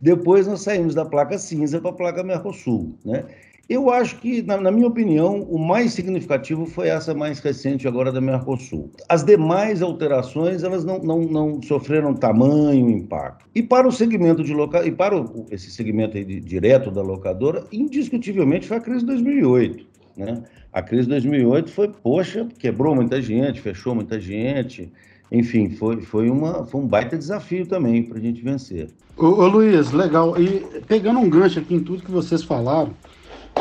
Depois 0.00 0.46
nós 0.46 0.60
saímos 0.60 0.94
da 0.94 1.04
placa 1.04 1.38
cinza 1.38 1.80
para 1.80 1.90
a 1.90 1.94
placa 1.94 2.22
Mercosul, 2.22 2.94
né? 3.04 3.24
Eu 3.68 3.90
acho 3.90 4.16
que, 4.16 4.40
na, 4.40 4.56
na, 4.58 4.70
minha 4.70 4.86
opinião, 4.86 5.42
o 5.42 5.58
mais 5.58 5.92
significativo 5.92 6.64
foi 6.64 6.88
essa 6.88 7.12
mais 7.12 7.38
recente 7.38 7.86
agora 7.86 8.10
da 8.10 8.18
Mercosul. 8.18 8.90
As 9.06 9.22
demais 9.22 9.82
alterações, 9.82 10.62
elas 10.62 10.86
não, 10.86 10.98
não, 11.00 11.20
não 11.20 11.62
sofreram 11.62 12.14
tamanho 12.14 12.88
impacto. 12.88 13.44
E 13.54 13.62
para 13.62 13.86
o 13.86 13.92
segmento 13.92 14.42
de 14.42 14.54
loca... 14.54 14.86
e 14.86 14.90
para 14.90 15.20
o, 15.20 15.44
esse 15.50 15.70
segmento 15.70 16.12
de, 16.14 16.40
direto 16.40 16.90
da 16.90 17.02
locadora, 17.02 17.62
indiscutivelmente 17.70 18.66
foi 18.66 18.78
a 18.78 18.80
crise 18.80 19.00
de 19.00 19.06
2008. 19.06 19.86
Né? 20.16 20.42
A 20.72 20.80
crise 20.80 21.02
de 21.02 21.10
2008 21.10 21.70
foi, 21.70 21.88
poxa, 21.88 22.48
quebrou 22.58 22.94
muita 22.94 23.20
gente, 23.20 23.60
fechou 23.60 23.94
muita 23.94 24.18
gente, 24.18 24.90
enfim, 25.30 25.68
foi, 25.68 26.00
foi, 26.00 26.30
uma, 26.30 26.64
foi 26.64 26.80
um 26.80 26.86
baita 26.86 27.18
desafio 27.18 27.66
também 27.66 28.02
para 28.02 28.16
a 28.16 28.20
gente 28.20 28.40
vencer. 28.42 28.88
Ô, 29.14 29.26
ô, 29.26 29.46
Luiz, 29.46 29.92
legal. 29.92 30.40
E 30.40 30.64
pegando 30.86 31.18
um 31.18 31.28
gancho 31.28 31.58
aqui 31.58 31.74
em 31.74 31.80
tudo 31.80 32.02
que 32.02 32.10
vocês 32.10 32.42
falaram, 32.42 32.94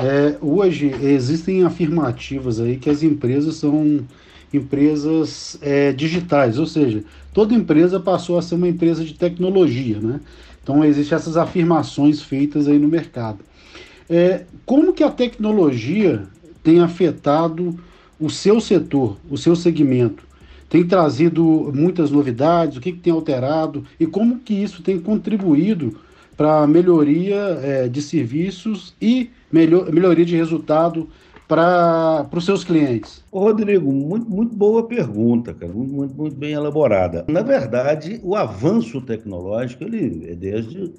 é, 0.04 0.38
hoje 0.42 0.94
existem 1.02 1.64
afirmativas 1.64 2.60
aí 2.60 2.78
que 2.78 2.90
as 2.90 3.04
empresas 3.04 3.56
são 3.56 4.06
empresas 4.54 5.58
é, 5.62 5.92
digitais, 5.92 6.58
ou 6.58 6.66
seja, 6.66 7.04
toda 7.34 7.54
empresa 7.54 8.00
passou 8.00 8.38
a 8.38 8.42
ser 8.42 8.56
uma 8.56 8.68
empresa 8.68 9.04
de 9.04 9.14
tecnologia, 9.14 10.00
né? 10.00 10.20
Então 10.64 10.84
existem 10.84 11.16
essas 11.16 11.38
afirmações 11.38 12.22
feitas 12.22 12.68
aí 12.68 12.78
no 12.78 12.88
mercado. 12.88 13.40
É, 14.10 14.46
como 14.66 14.94
que 14.94 15.04
a 15.04 15.10
tecnologia 15.10 16.24
tem 16.64 16.80
afetado 16.80 17.78
o 18.20 18.30
seu 18.30 18.60
setor, 18.62 19.18
o 19.30 19.38
seu 19.38 19.56
segmento? 19.56 20.26
Tem 20.70 20.86
trazido 20.86 21.72
muitas 21.74 22.12
novidades? 22.12 22.78
O 22.78 22.82
que, 22.82 22.92
que 22.92 23.00
tem 23.00 23.14
alterado? 23.14 23.86
E 24.00 24.06
como 24.06 24.40
que 24.40 24.54
isso 24.54 24.82
tem 24.82 25.00
contribuído 25.00 25.98
para 26.36 26.64
a 26.64 26.68
melhoria 26.68 27.60
é, 27.64 27.88
de 27.88 28.02
serviços 28.02 28.94
e 29.02 29.30
melhor, 29.52 29.92
melhoria 29.92 30.26
de 30.26 30.36
resultado 30.36 31.10
para 31.48 32.28
os 32.32 32.46
seus 32.46 32.64
clientes? 32.64 33.24
Rodrigo, 33.32 33.92
muito, 33.92 34.30
muito 34.30 34.56
boa 34.56 34.88
pergunta, 34.88 35.54
cara, 35.54 35.72
muito, 35.72 35.94
muito, 35.94 36.16
muito, 36.16 36.36
bem 36.36 36.54
elaborada. 36.54 37.26
Na 37.28 37.42
verdade, 37.42 38.20
o 38.24 38.36
avanço 38.36 39.02
tecnológico 39.02 39.84
ele 39.84 40.32
é 40.32 40.36
desde 40.36 40.94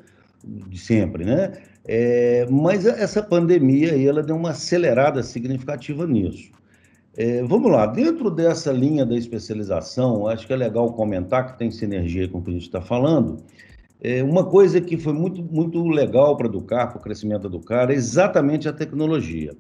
de 0.45 0.79
sempre, 0.79 1.25
né? 1.25 1.53
É, 1.85 2.47
mas 2.51 2.87
essa 2.87 3.23
pandemia 3.23 3.93
aí, 3.93 4.07
ela 4.07 4.23
deu 4.23 4.37
uma 4.37 4.51
acelerada 4.51 5.23
significativa 5.23 6.07
nisso. 6.07 6.51
É, 7.17 7.43
vamos 7.43 7.73
lá, 7.73 7.87
dentro 7.87 8.31
dessa 8.31 8.71
linha 8.71 9.05
da 9.05 9.17
especialização, 9.17 10.29
acho 10.29 10.47
que 10.47 10.53
é 10.53 10.57
legal 10.57 10.93
comentar 10.93 11.51
que 11.51 11.59
tem 11.59 11.71
sinergia 11.71 12.29
com 12.29 12.39
o 12.39 12.43
que 12.43 12.51
a 12.51 12.53
gente 12.53 12.63
está 12.63 12.81
falando. 12.81 13.43
É, 14.01 14.23
uma 14.23 14.45
coisa 14.45 14.81
que 14.81 14.97
foi 14.97 15.13
muito, 15.13 15.43
muito 15.43 15.83
legal 15.89 16.37
para 16.37 16.47
educar, 16.47 16.87
para 16.87 16.99
o 16.99 17.03
crescimento 17.03 17.49
do 17.49 17.59
cara, 17.59 17.93
é 17.93 17.97
exatamente 17.97 18.69
a 18.69 18.73
tecnologia. 18.73 19.57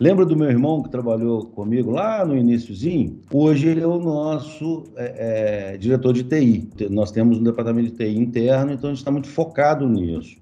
Lembra 0.00 0.24
do 0.24 0.34
meu 0.34 0.48
irmão 0.48 0.82
que 0.82 0.90
trabalhou 0.90 1.44
comigo 1.46 1.90
lá 1.90 2.24
no 2.24 2.36
iníciozinho? 2.36 3.20
Hoje 3.32 3.68
ele 3.68 3.82
é 3.82 3.86
o 3.86 3.98
nosso 3.98 4.84
é, 4.96 5.74
é, 5.74 5.76
diretor 5.76 6.14
de 6.14 6.24
TI. 6.24 6.68
Nós 6.90 7.10
temos 7.10 7.38
um 7.38 7.42
departamento 7.42 7.90
de 7.90 7.96
TI 7.96 8.18
interno, 8.18 8.72
então 8.72 8.88
a 8.88 8.92
gente 8.92 9.00
está 9.00 9.10
muito 9.10 9.28
focado 9.28 9.86
nisso. 9.86 10.36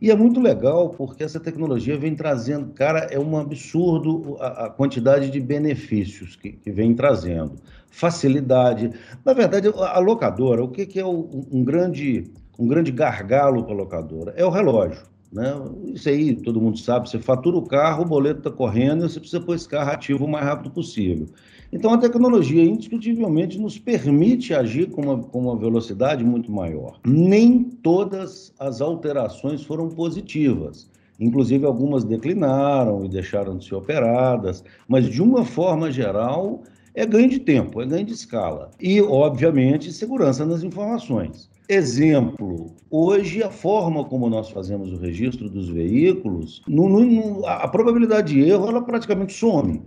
E 0.00 0.10
é 0.10 0.16
muito 0.16 0.40
legal 0.40 0.90
porque 0.90 1.22
essa 1.22 1.38
tecnologia 1.38 1.96
vem 1.96 2.14
trazendo, 2.14 2.72
cara, 2.72 3.00
é 3.10 3.18
um 3.18 3.38
absurdo 3.38 4.36
a, 4.40 4.66
a 4.66 4.70
quantidade 4.70 5.30
de 5.30 5.40
benefícios 5.40 6.36
que, 6.36 6.52
que, 6.52 6.70
vem 6.72 6.94
trazendo. 6.94 7.52
Facilidade. 7.90 8.90
Na 9.24 9.32
verdade, 9.32 9.68
a 9.68 9.98
locadora, 9.98 10.64
o 10.64 10.68
que, 10.68 10.86
que 10.86 10.98
é 10.98 11.04
o, 11.04 11.46
um 11.52 11.62
grande 11.62 12.24
um 12.58 12.66
grande 12.66 12.92
gargalo 12.92 13.64
para 13.64 13.72
a 13.72 13.76
locadora 13.76 14.34
é 14.36 14.44
o 14.44 14.50
relógio. 14.50 15.02
Né? 15.32 15.52
Isso 15.86 16.08
aí 16.08 16.34
todo 16.36 16.60
mundo 16.60 16.78
sabe. 16.78 17.10
Você 17.10 17.18
fatura 17.18 17.56
o 17.56 17.66
carro, 17.66 18.02
o 18.04 18.06
boleto 18.06 18.38
está 18.38 18.50
correndo 18.50 19.04
e 19.04 19.08
você 19.08 19.18
precisa 19.18 19.42
pôr 19.42 19.56
esse 19.56 19.68
carro 19.68 19.90
ativo 19.90 20.24
o 20.24 20.28
mais 20.28 20.44
rápido 20.44 20.70
possível. 20.70 21.26
Então 21.72 21.92
a 21.92 21.98
tecnologia 21.98 22.64
indiscutivelmente 22.64 23.58
nos 23.58 23.76
permite 23.76 24.54
agir 24.54 24.90
com 24.90 25.02
uma, 25.02 25.18
com 25.18 25.40
uma 25.40 25.56
velocidade 25.56 26.24
muito 26.24 26.52
maior. 26.52 27.00
Nem 27.04 27.64
todas 27.64 28.54
as 28.60 28.80
alterações 28.80 29.64
foram 29.64 29.88
positivas. 29.88 30.88
Inclusive, 31.18 31.64
algumas 31.64 32.04
declinaram 32.04 33.04
e 33.04 33.08
deixaram 33.08 33.56
de 33.56 33.64
ser 33.64 33.74
operadas, 33.74 34.64
mas 34.88 35.06
de 35.06 35.22
uma 35.22 35.44
forma 35.44 35.90
geral, 35.90 36.62
é 36.94 37.06
ganho 37.06 37.28
de 37.28 37.38
tempo, 37.38 37.80
é 37.80 37.86
ganho 37.86 38.04
de 38.04 38.12
escala. 38.12 38.70
E, 38.80 39.00
obviamente, 39.00 39.92
segurança 39.92 40.44
nas 40.44 40.62
informações. 40.62 41.48
Exemplo, 41.68 42.74
hoje 42.90 43.42
a 43.42 43.50
forma 43.50 44.04
como 44.04 44.28
nós 44.28 44.50
fazemos 44.50 44.92
o 44.92 44.98
registro 44.98 45.48
dos 45.48 45.68
veículos, 45.68 46.62
no, 46.68 46.88
no, 46.90 47.46
a 47.46 47.66
probabilidade 47.68 48.34
de 48.34 48.42
erro 48.42 48.68
ela 48.68 48.82
praticamente 48.82 49.32
some. 49.32 49.82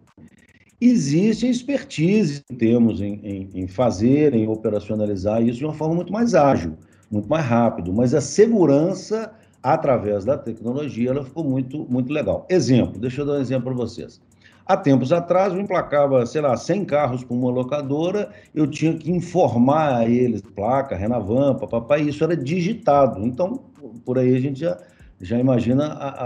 Existe 0.82 1.48
expertise 1.48 2.44
que 2.48 2.56
temos 2.56 3.00
em, 3.00 3.20
em, 3.24 3.50
em 3.54 3.68
fazer, 3.68 4.34
em 4.34 4.48
operacionalizar 4.48 5.42
isso 5.44 5.60
de 5.60 5.66
uma 5.66 5.74
forma 5.74 5.94
muito 5.94 6.12
mais 6.12 6.34
ágil, 6.34 6.76
muito 7.12 7.30
mais 7.30 7.46
rápido, 7.46 7.94
mas 7.94 8.16
a 8.16 8.22
segurança 8.22 9.32
através 9.62 10.26
da 10.26 10.38
tecnologia 10.38 11.12
ela 11.12 11.24
ficou 11.24 11.44
muito, 11.44 11.86
muito 11.90 12.12
legal. 12.12 12.46
Exemplo, 12.50 13.00
deixa 13.00 13.22
eu 13.22 13.26
dar 13.26 13.34
um 13.34 13.42
exemplo 13.42 13.66
para 13.66 13.74
vocês. 13.74 14.20
Há 14.68 14.76
tempos 14.76 15.14
atrás, 15.14 15.54
eu 15.54 15.62
emplacava, 15.62 16.26
sei 16.26 16.42
lá, 16.42 16.58
100 16.58 16.84
carros 16.84 17.24
para 17.24 17.34
uma 17.34 17.50
locadora, 17.50 18.30
eu 18.54 18.68
tinha 18.68 18.94
que 18.94 19.10
informar 19.10 19.96
a 19.96 20.10
eles, 20.10 20.42
placa, 20.42 20.94
Renavan, 20.94 21.56
papapá, 21.56 21.98
e 21.98 22.10
isso 22.10 22.22
era 22.24 22.36
digitado. 22.36 23.26
Então, 23.26 23.62
por 24.04 24.20
aí 24.20 24.36
a 24.36 24.40
gente 24.42 24.60
já, 24.60 24.78
já 25.22 25.40
imagina 25.40 25.86
a, 25.86 26.10
a, 26.10 26.26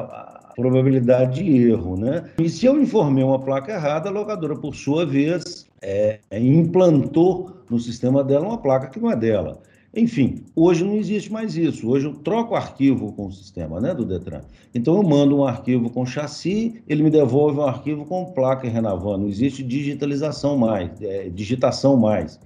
a 0.50 0.54
probabilidade 0.56 1.44
de 1.44 1.70
erro, 1.70 1.96
né? 1.96 2.32
E 2.40 2.50
se 2.50 2.66
eu 2.66 2.82
informei 2.82 3.24
uma 3.24 3.38
placa 3.38 3.74
errada, 3.74 4.10
a 4.10 4.12
locadora, 4.12 4.56
por 4.56 4.76
sua 4.76 5.06
vez, 5.06 5.68
é, 5.80 6.20
implantou 6.32 7.58
no 7.70 7.80
sistema 7.80 8.24
dela 8.24 8.48
uma 8.48 8.58
placa 8.58 8.88
que 8.88 9.00
não 9.00 9.12
é 9.12 9.16
dela. 9.16 9.60
Enfim, 9.94 10.46
hoje 10.56 10.86
não 10.86 10.96
existe 10.96 11.32
mais 11.32 11.58
isso. 11.58 11.90
Hoje 11.90 12.06
eu 12.06 12.14
troco 12.14 12.56
arquivo 12.56 13.12
com 13.12 13.28
o 13.28 13.32
sistema 13.32 13.82
né, 13.82 13.94
do 13.94 14.06
Detran. 14.06 14.42
Então 14.74 14.96
eu 14.96 15.04
mando 15.04 15.38
um 15.38 15.46
arquivo 15.46 15.90
com 15.90 16.06
chassi, 16.06 16.82
ele 16.88 17.04
me 17.04 17.10
devolve 17.10 17.60
um 17.60 17.64
arquivo 17.64 18.06
com 18.06 18.26
placa 18.32 18.66
e 18.66 18.70
Renavan. 18.70 19.18
Não 19.18 19.28
existe 19.28 19.62
digitalização 19.62 20.58
mais, 20.58 20.90
é, 21.02 21.30
digitação 21.30 21.98
mais. 21.98 22.40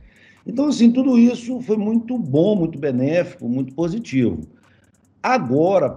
Então, 0.48 0.68
assim, 0.68 0.92
tudo 0.92 1.18
isso 1.18 1.60
foi 1.62 1.78
muito 1.78 2.18
bom, 2.18 2.56
muito 2.56 2.78
benéfico, 2.78 3.48
muito 3.48 3.74
positivo. 3.74 4.42
Agora, 5.22 5.90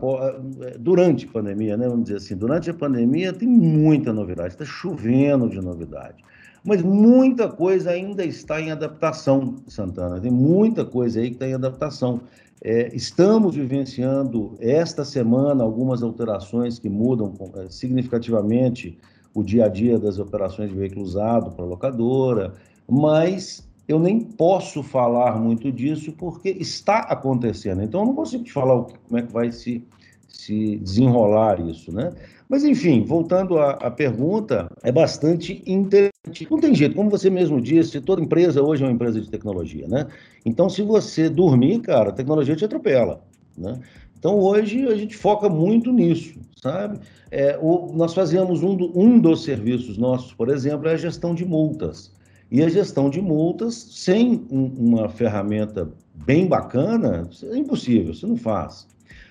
durante 0.78 1.26
a 1.26 1.28
pandemia, 1.28 1.76
né, 1.76 1.86
vamos 1.86 2.04
dizer 2.04 2.16
assim, 2.16 2.34
durante 2.34 2.70
a 2.70 2.74
pandemia 2.74 3.30
tem 3.30 3.46
muita 3.46 4.10
novidade, 4.10 4.54
está 4.54 4.64
chovendo 4.64 5.50
de 5.50 5.60
novidade. 5.60 6.24
Mas 6.64 6.82
muita 6.82 7.48
coisa 7.48 7.90
ainda 7.90 8.24
está 8.24 8.60
em 8.60 8.70
adaptação, 8.70 9.56
Santana. 9.66 10.20
Tem 10.20 10.30
muita 10.30 10.84
coisa 10.84 11.20
aí 11.20 11.28
que 11.28 11.34
está 11.34 11.46
em 11.46 11.54
adaptação. 11.54 12.20
É, 12.62 12.94
estamos 12.94 13.54
vivenciando 13.54 14.56
esta 14.60 15.04
semana 15.04 15.62
algumas 15.62 16.02
alterações 16.02 16.78
que 16.78 16.88
mudam 16.88 17.32
é, 17.56 17.70
significativamente 17.70 18.98
o 19.32 19.42
dia 19.42 19.66
a 19.66 19.68
dia 19.68 19.98
das 19.98 20.18
operações 20.18 20.70
de 20.70 20.76
veículo 20.76 21.02
usado 21.02 21.52
para 21.52 21.64
locadora, 21.64 22.54
mas 22.88 23.68
eu 23.86 23.98
nem 23.98 24.20
posso 24.20 24.82
falar 24.82 25.38
muito 25.38 25.70
disso 25.72 26.12
porque 26.12 26.50
está 26.50 26.98
acontecendo. 27.00 27.82
Então, 27.82 28.00
eu 28.00 28.06
não 28.06 28.14
consigo 28.14 28.44
te 28.44 28.52
falar 28.52 28.82
como 28.82 29.18
é 29.18 29.22
que 29.22 29.32
vai 29.32 29.50
se, 29.50 29.82
se 30.28 30.76
desenrolar 30.76 31.60
isso, 31.60 31.92
né? 31.92 32.12
Mas, 32.48 32.64
enfim, 32.64 33.04
voltando 33.04 33.58
à, 33.58 33.72
à, 33.72 33.90
pergunta, 33.90 34.70
é 34.82 34.90
bastante 34.90 35.62
interessante. 35.66 36.17
Não 36.50 36.61
tem 36.61 36.75
jeito, 36.75 36.94
como 36.94 37.11
você 37.11 37.30
mesmo 37.30 37.61
disse, 37.61 38.00
toda 38.00 38.23
empresa 38.23 38.62
hoje 38.62 38.82
é 38.82 38.87
uma 38.87 38.92
empresa 38.92 39.20
de 39.20 39.28
tecnologia, 39.30 39.87
né? 39.88 40.06
Então, 40.44 40.68
se 40.68 40.82
você 40.82 41.28
dormir, 41.28 41.80
cara, 41.80 42.11
a 42.11 42.12
tecnologia 42.12 42.56
te 42.56 42.64
atropela, 42.64 43.23
né? 43.56 43.78
Então, 44.18 44.38
hoje 44.38 44.87
a 44.88 44.97
gente 44.97 45.16
foca 45.16 45.49
muito 45.49 45.92
nisso, 45.92 46.40
sabe? 46.61 46.99
É, 47.30 47.58
o, 47.61 47.92
nós 47.94 48.14
fazemos 48.14 48.62
um, 48.62 48.75
do, 48.75 48.99
um 48.99 49.18
dos 49.18 49.44
serviços 49.44 49.97
nossos, 49.97 50.32
por 50.32 50.49
exemplo, 50.49 50.88
é 50.88 50.94
a 50.94 50.97
gestão 50.97 51.35
de 51.35 51.44
multas. 51.44 52.12
E 52.50 52.62
a 52.62 52.68
gestão 52.68 53.11
de 53.11 53.20
multas, 53.20 53.75
sem 53.75 54.47
um, 54.50 54.64
uma 54.76 55.08
ferramenta 55.08 55.88
bem 56.14 56.47
bacana, 56.47 57.28
é 57.44 57.56
impossível, 57.56 58.14
você 58.14 58.26
não 58.26 58.37
faz. 58.37 58.88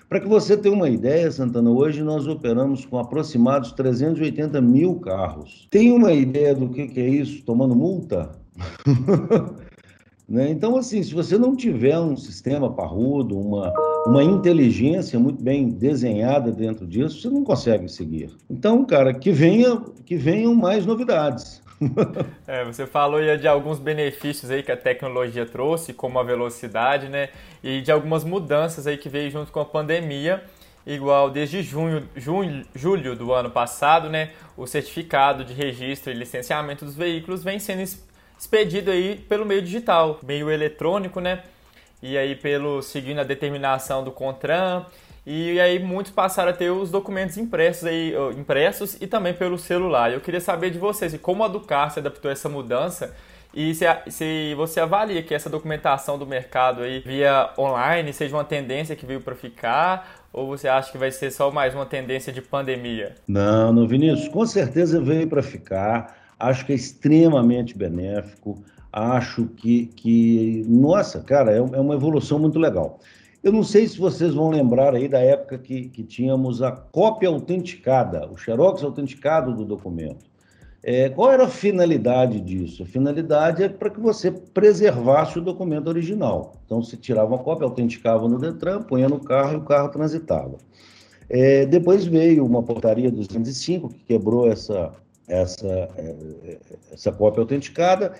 Para 0.08 0.20
que 0.20 0.26
você 0.26 0.56
tenha 0.56 0.74
uma 0.74 0.88
ideia, 0.88 1.30
Santana, 1.30 1.70
hoje 1.70 2.02
nós 2.02 2.26
operamos 2.26 2.86
com 2.86 2.98
aproximados 2.98 3.72
380 3.72 4.58
mil 4.62 4.94
carros. 5.00 5.68
Tem 5.70 5.92
uma 5.92 6.14
ideia 6.14 6.54
do 6.54 6.70
que, 6.70 6.86
que 6.88 6.98
é 6.98 7.06
isso 7.06 7.44
tomando 7.44 7.76
multa? 7.76 8.30
né? 10.26 10.50
Então, 10.50 10.78
assim, 10.78 11.02
se 11.02 11.12
você 11.12 11.36
não 11.36 11.54
tiver 11.54 11.98
um 11.98 12.16
sistema 12.16 12.72
parrudo, 12.72 13.38
uma, 13.38 13.70
uma 14.06 14.24
inteligência 14.24 15.18
muito 15.18 15.44
bem 15.44 15.68
desenhada 15.68 16.50
dentro 16.50 16.86
disso, 16.86 17.20
você 17.20 17.28
não 17.28 17.44
consegue 17.44 17.86
seguir. 17.86 18.34
Então, 18.48 18.86
cara, 18.86 19.12
que, 19.12 19.30
venha, 19.30 19.78
que 20.06 20.16
venham 20.16 20.54
mais 20.54 20.86
novidades. 20.86 21.60
É, 22.46 22.64
você 22.64 22.86
falou 22.86 23.20
de 23.36 23.46
alguns 23.46 23.78
benefícios 23.78 24.50
aí 24.50 24.62
que 24.62 24.72
a 24.72 24.76
tecnologia 24.76 25.44
trouxe, 25.44 25.92
como 25.92 26.18
a 26.18 26.22
velocidade, 26.22 27.08
né? 27.08 27.28
E 27.62 27.82
de 27.82 27.92
algumas 27.92 28.24
mudanças 28.24 28.86
aí 28.86 28.96
que 28.96 29.08
veio 29.08 29.30
junto 29.30 29.52
com 29.52 29.60
a 29.60 29.64
pandemia 29.64 30.42
igual 30.88 31.30
desde 31.30 31.62
junho, 31.62 32.08
junho, 32.16 32.64
julho 32.74 33.14
do 33.14 33.32
ano 33.34 33.50
passado, 33.50 34.08
né, 34.08 34.30
o 34.56 34.66
certificado 34.66 35.44
de 35.44 35.52
registro 35.52 36.10
e 36.10 36.14
licenciamento 36.14 36.84
dos 36.84 36.96
veículos 36.96 37.44
vem 37.44 37.58
sendo 37.58 37.82
expedido 38.38 38.90
aí 38.90 39.16
pelo 39.28 39.44
meio 39.44 39.60
digital, 39.60 40.18
meio 40.22 40.50
eletrônico, 40.50 41.20
né? 41.20 41.42
E 42.02 42.16
aí 42.16 42.34
pelo 42.34 42.80
seguindo 42.80 43.20
a 43.20 43.24
determinação 43.24 44.02
do 44.02 44.12
CONTRAN, 44.12 44.86
e 45.30 45.60
aí 45.60 45.78
muitos 45.78 46.10
passaram 46.10 46.48
a 46.48 46.54
ter 46.54 46.70
os 46.70 46.90
documentos 46.90 47.36
impressos 47.36 47.84
aí, 47.84 48.14
impressos 48.38 48.96
e 48.98 49.06
também 49.06 49.34
pelo 49.34 49.58
celular. 49.58 50.10
Eu 50.10 50.22
queria 50.22 50.40
saber 50.40 50.70
de 50.70 50.78
vocês 50.78 51.14
como 51.20 51.44
a 51.44 51.48
Ducar 51.48 51.90
se 51.90 51.98
adaptou 51.98 52.30
a 52.30 52.32
essa 52.32 52.48
mudança 52.48 53.14
e 53.52 53.74
se, 53.74 53.84
se, 54.08 54.54
você 54.54 54.80
avalia 54.80 55.22
que 55.22 55.34
essa 55.34 55.50
documentação 55.50 56.18
do 56.18 56.26
mercado 56.26 56.80
aí 56.82 57.00
via 57.00 57.50
online 57.58 58.10
seja 58.14 58.34
uma 58.34 58.44
tendência 58.44 58.96
que 58.96 59.04
veio 59.04 59.20
para 59.20 59.34
ficar 59.34 60.24
ou 60.32 60.46
você 60.46 60.66
acha 60.66 60.90
que 60.90 60.96
vai 60.96 61.10
ser 61.10 61.30
só 61.30 61.50
mais 61.50 61.74
uma 61.74 61.84
tendência 61.84 62.32
de 62.32 62.40
pandemia? 62.40 63.14
Não, 63.28 63.70
não, 63.70 63.86
Vinícius, 63.86 64.28
com 64.28 64.46
certeza 64.46 64.98
veio 64.98 65.28
para 65.28 65.42
ficar. 65.42 66.16
Acho 66.40 66.64
que 66.64 66.72
é 66.72 66.74
extremamente 66.74 67.76
benéfico. 67.76 68.62
Acho 68.90 69.44
que, 69.44 69.88
que 69.94 70.64
nossa, 70.66 71.20
cara, 71.20 71.52
é, 71.52 71.58
é 71.58 71.60
uma 71.80 71.94
evolução 71.94 72.38
muito 72.38 72.58
legal. 72.58 72.98
Eu 73.42 73.52
não 73.52 73.62
sei 73.62 73.86
se 73.86 73.98
vocês 73.98 74.34
vão 74.34 74.50
lembrar 74.50 74.94
aí 74.94 75.08
da 75.08 75.20
época 75.20 75.58
que, 75.58 75.88
que 75.88 76.02
tínhamos 76.02 76.60
a 76.60 76.72
cópia 76.72 77.28
autenticada, 77.28 78.28
o 78.28 78.36
xerox 78.36 78.82
autenticado 78.82 79.54
do 79.54 79.64
documento. 79.64 80.26
É, 80.82 81.08
qual 81.08 81.32
era 81.32 81.44
a 81.44 81.48
finalidade 81.48 82.40
disso? 82.40 82.82
A 82.82 82.86
finalidade 82.86 83.62
é 83.62 83.68
para 83.68 83.90
que 83.90 84.00
você 84.00 84.30
preservasse 84.30 85.38
o 85.38 85.42
documento 85.42 85.88
original. 85.88 86.54
Então, 86.64 86.82
se 86.82 86.96
tirava 86.96 87.34
uma 87.34 87.38
cópia, 87.42 87.64
autenticava 87.64 88.28
no 88.28 88.38
Detran, 88.38 88.82
punha 88.82 89.08
no 89.08 89.20
carro 89.20 89.54
e 89.54 89.56
o 89.56 89.64
carro 89.64 89.88
transitava. 89.88 90.56
É, 91.28 91.66
depois 91.66 92.06
veio 92.06 92.44
uma 92.44 92.62
portaria 92.62 93.10
205 93.10 93.88
que 93.88 94.04
quebrou 94.04 94.50
essa, 94.50 94.92
essa, 95.26 95.66
é, 95.66 96.58
essa 96.92 97.12
cópia 97.12 97.40
autenticada. 97.40 98.14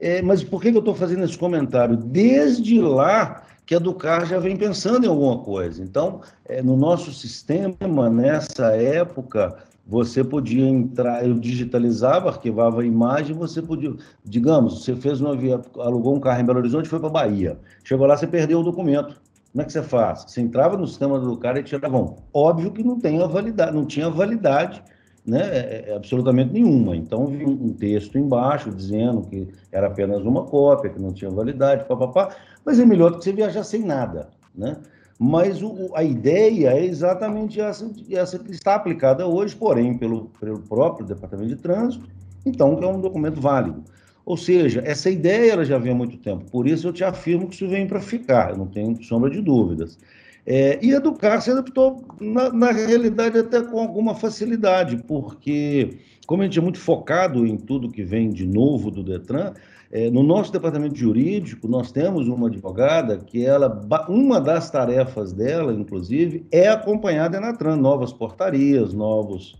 É, 0.00 0.20
mas 0.22 0.42
por 0.42 0.60
que, 0.60 0.68
eu 0.68 0.78
estou 0.78 0.94
fazendo 0.94 1.24
esse 1.24 1.38
comentário? 1.38 1.96
Desde 1.96 2.80
lá 2.80 3.42
que 3.66 3.74
a 3.74 3.78
Ducar 3.78 4.26
já 4.26 4.38
vem 4.38 4.56
pensando 4.56 5.04
em 5.04 5.08
alguma 5.08 5.38
coisa. 5.38 5.82
Então, 5.82 6.20
é, 6.44 6.62
no 6.62 6.76
nosso 6.76 7.12
sistema, 7.12 8.10
nessa 8.10 8.76
época, 8.76 9.56
você 9.86 10.22
podia 10.22 10.66
entrar, 10.66 11.26
eu 11.26 11.34
digitalizava, 11.34 12.28
arquivava 12.28 12.82
a 12.82 12.86
imagem, 12.86 13.36
você 13.36 13.60
podia, 13.62 13.94
digamos, 14.24 14.84
você 14.84 14.94
fez 14.96 15.20
uma 15.20 15.36
via, 15.36 15.60
alugou 15.78 16.14
um 16.14 16.20
carro 16.20 16.40
em 16.40 16.44
Belo 16.44 16.58
Horizonte 16.58 16.88
foi 16.88 17.00
para 17.00 17.08
Bahia. 17.08 17.58
Chegou 17.82 18.06
lá, 18.06 18.16
você 18.16 18.26
perdeu 18.26 18.60
o 18.60 18.64
documento. 18.64 19.16
Como 19.52 19.62
é 19.62 19.64
que 19.64 19.72
você 19.72 19.82
faz? 19.82 20.24
Você 20.26 20.40
entrava 20.40 20.76
no 20.76 20.86
sistema 20.86 21.20
do 21.20 21.36
cara 21.36 21.60
e 21.60 21.62
tirava. 21.62 21.88
Bom, 21.88 22.16
óbvio 22.32 22.72
que 22.72 22.82
não 22.82 22.98
tem 22.98 23.22
a 23.22 23.26
validade, 23.26 23.72
não 23.72 23.86
tinha 23.86 24.10
validade, 24.10 24.82
né, 25.26 25.40
é, 25.40 25.84
é, 25.88 25.96
absolutamente 25.96 26.52
nenhuma. 26.52 26.94
Então, 26.96 27.26
vi 27.26 27.44
um 27.44 27.72
texto 27.72 28.18
embaixo 28.18 28.70
dizendo 28.70 29.22
que 29.22 29.48
era 29.72 29.86
apenas 29.86 30.22
uma 30.22 30.44
cópia, 30.44 30.90
que 30.90 31.00
não 31.00 31.12
tinha 31.12 31.30
validade, 31.30 31.86
papapá, 31.86 32.36
mas 32.64 32.78
é 32.78 32.84
melhor 32.84 33.10
do 33.10 33.18
que 33.18 33.24
você 33.24 33.32
viajar 33.32 33.64
sem 33.64 33.82
nada, 33.82 34.28
né? 34.54 34.76
Mas 35.18 35.62
o, 35.62 35.90
a 35.94 36.02
ideia 36.02 36.70
é 36.70 36.84
exatamente 36.84 37.60
essa, 37.60 37.88
essa 38.10 38.38
que 38.38 38.50
está 38.50 38.74
aplicada 38.74 39.26
hoje, 39.26 39.54
porém, 39.54 39.96
pelo, 39.96 40.30
pelo 40.40 40.58
próprio 40.60 41.06
Departamento 41.06 41.48
de 41.48 41.56
Trânsito, 41.56 42.06
então, 42.44 42.76
que 42.76 42.84
é 42.84 42.88
um 42.88 43.00
documento 43.00 43.40
válido. 43.40 43.82
Ou 44.26 44.36
seja, 44.36 44.82
essa 44.84 45.08
ideia 45.08 45.52
ela 45.52 45.64
já 45.64 45.78
vem 45.78 45.92
há 45.92 45.94
muito 45.94 46.16
tempo, 46.18 46.50
por 46.50 46.66
isso 46.66 46.88
eu 46.88 46.92
te 46.92 47.04
afirmo 47.04 47.46
que 47.46 47.54
isso 47.54 47.68
vem 47.68 47.86
para 47.86 48.00
ficar, 48.00 48.50
eu 48.50 48.56
não 48.56 48.66
tenho 48.66 49.02
sombra 49.02 49.30
de 49.30 49.40
dúvidas. 49.40 49.98
É, 50.46 50.78
e 50.84 50.92
educar 50.92 51.40
se 51.40 51.50
adaptou, 51.50 52.04
na, 52.20 52.52
na, 52.52 52.70
realidade, 52.70 53.38
até 53.38 53.62
com 53.62 53.80
alguma 53.80 54.14
facilidade, 54.14 55.02
porque, 55.06 55.96
como 56.26 56.42
a 56.42 56.44
gente 56.44 56.58
é 56.58 56.62
muito 56.62 56.78
focado 56.78 57.46
em 57.46 57.56
tudo 57.56 57.90
que 57.90 58.02
vem 58.02 58.28
de 58.28 58.46
novo 58.46 58.90
do 58.90 59.02
Detran, 59.02 59.54
é, 59.90 60.10
no 60.10 60.22
nosso 60.22 60.52
departamento 60.52 60.96
jurídico, 60.96 61.66
nós 61.66 61.92
temos 61.92 62.28
uma 62.28 62.48
advogada 62.48 63.16
que 63.16 63.46
ela, 63.46 63.80
uma 64.08 64.40
das 64.40 64.70
tarefas 64.70 65.32
dela, 65.32 65.72
inclusive, 65.72 66.44
é 66.50 66.68
acompanhar 66.68 67.26
a 67.26 67.28
Denatran, 67.28 67.76
novas 67.76 68.12
portarias, 68.12 68.92
novos, 68.92 69.54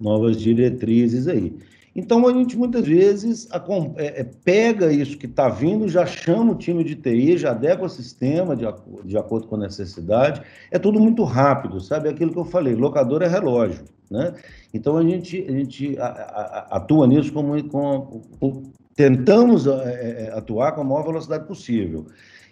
novas 0.00 0.36
diretrizes 0.36 1.26
aí. 1.26 1.54
Então, 1.94 2.26
a 2.26 2.32
gente 2.32 2.56
muitas 2.56 2.86
vezes 2.86 3.48
é, 3.96 4.20
é, 4.20 4.24
pega 4.24 4.92
isso 4.92 5.16
que 5.16 5.26
está 5.26 5.48
vindo, 5.48 5.88
já 5.88 6.04
chama 6.04 6.52
o 6.52 6.56
time 6.56 6.82
de 6.82 6.96
TI, 6.96 7.38
já 7.38 7.52
adequa 7.52 7.84
o 7.84 7.88
sistema 7.88 8.56
de, 8.56 8.64
de 9.04 9.16
acordo 9.16 9.46
com 9.46 9.54
a 9.54 9.60
necessidade. 9.60 10.42
É 10.72 10.78
tudo 10.78 10.98
muito 10.98 11.22
rápido, 11.22 11.80
sabe? 11.80 12.08
Aquilo 12.08 12.32
que 12.32 12.38
eu 12.38 12.44
falei, 12.44 12.74
locador 12.74 13.22
é 13.22 13.28
relógio, 13.28 13.84
né? 14.10 14.34
Então, 14.72 14.96
a 14.96 15.02
gente, 15.02 15.44
a 15.48 15.52
gente 15.52 15.96
atua 15.98 17.06
nisso 17.06 17.32
como, 17.32 17.62
com, 17.68 18.22
com, 18.40 18.62
tentamos 18.96 19.68
é, 19.68 20.32
atuar 20.34 20.72
com 20.72 20.80
a 20.80 20.84
maior 20.84 21.04
velocidade 21.04 21.46
possível. 21.46 22.06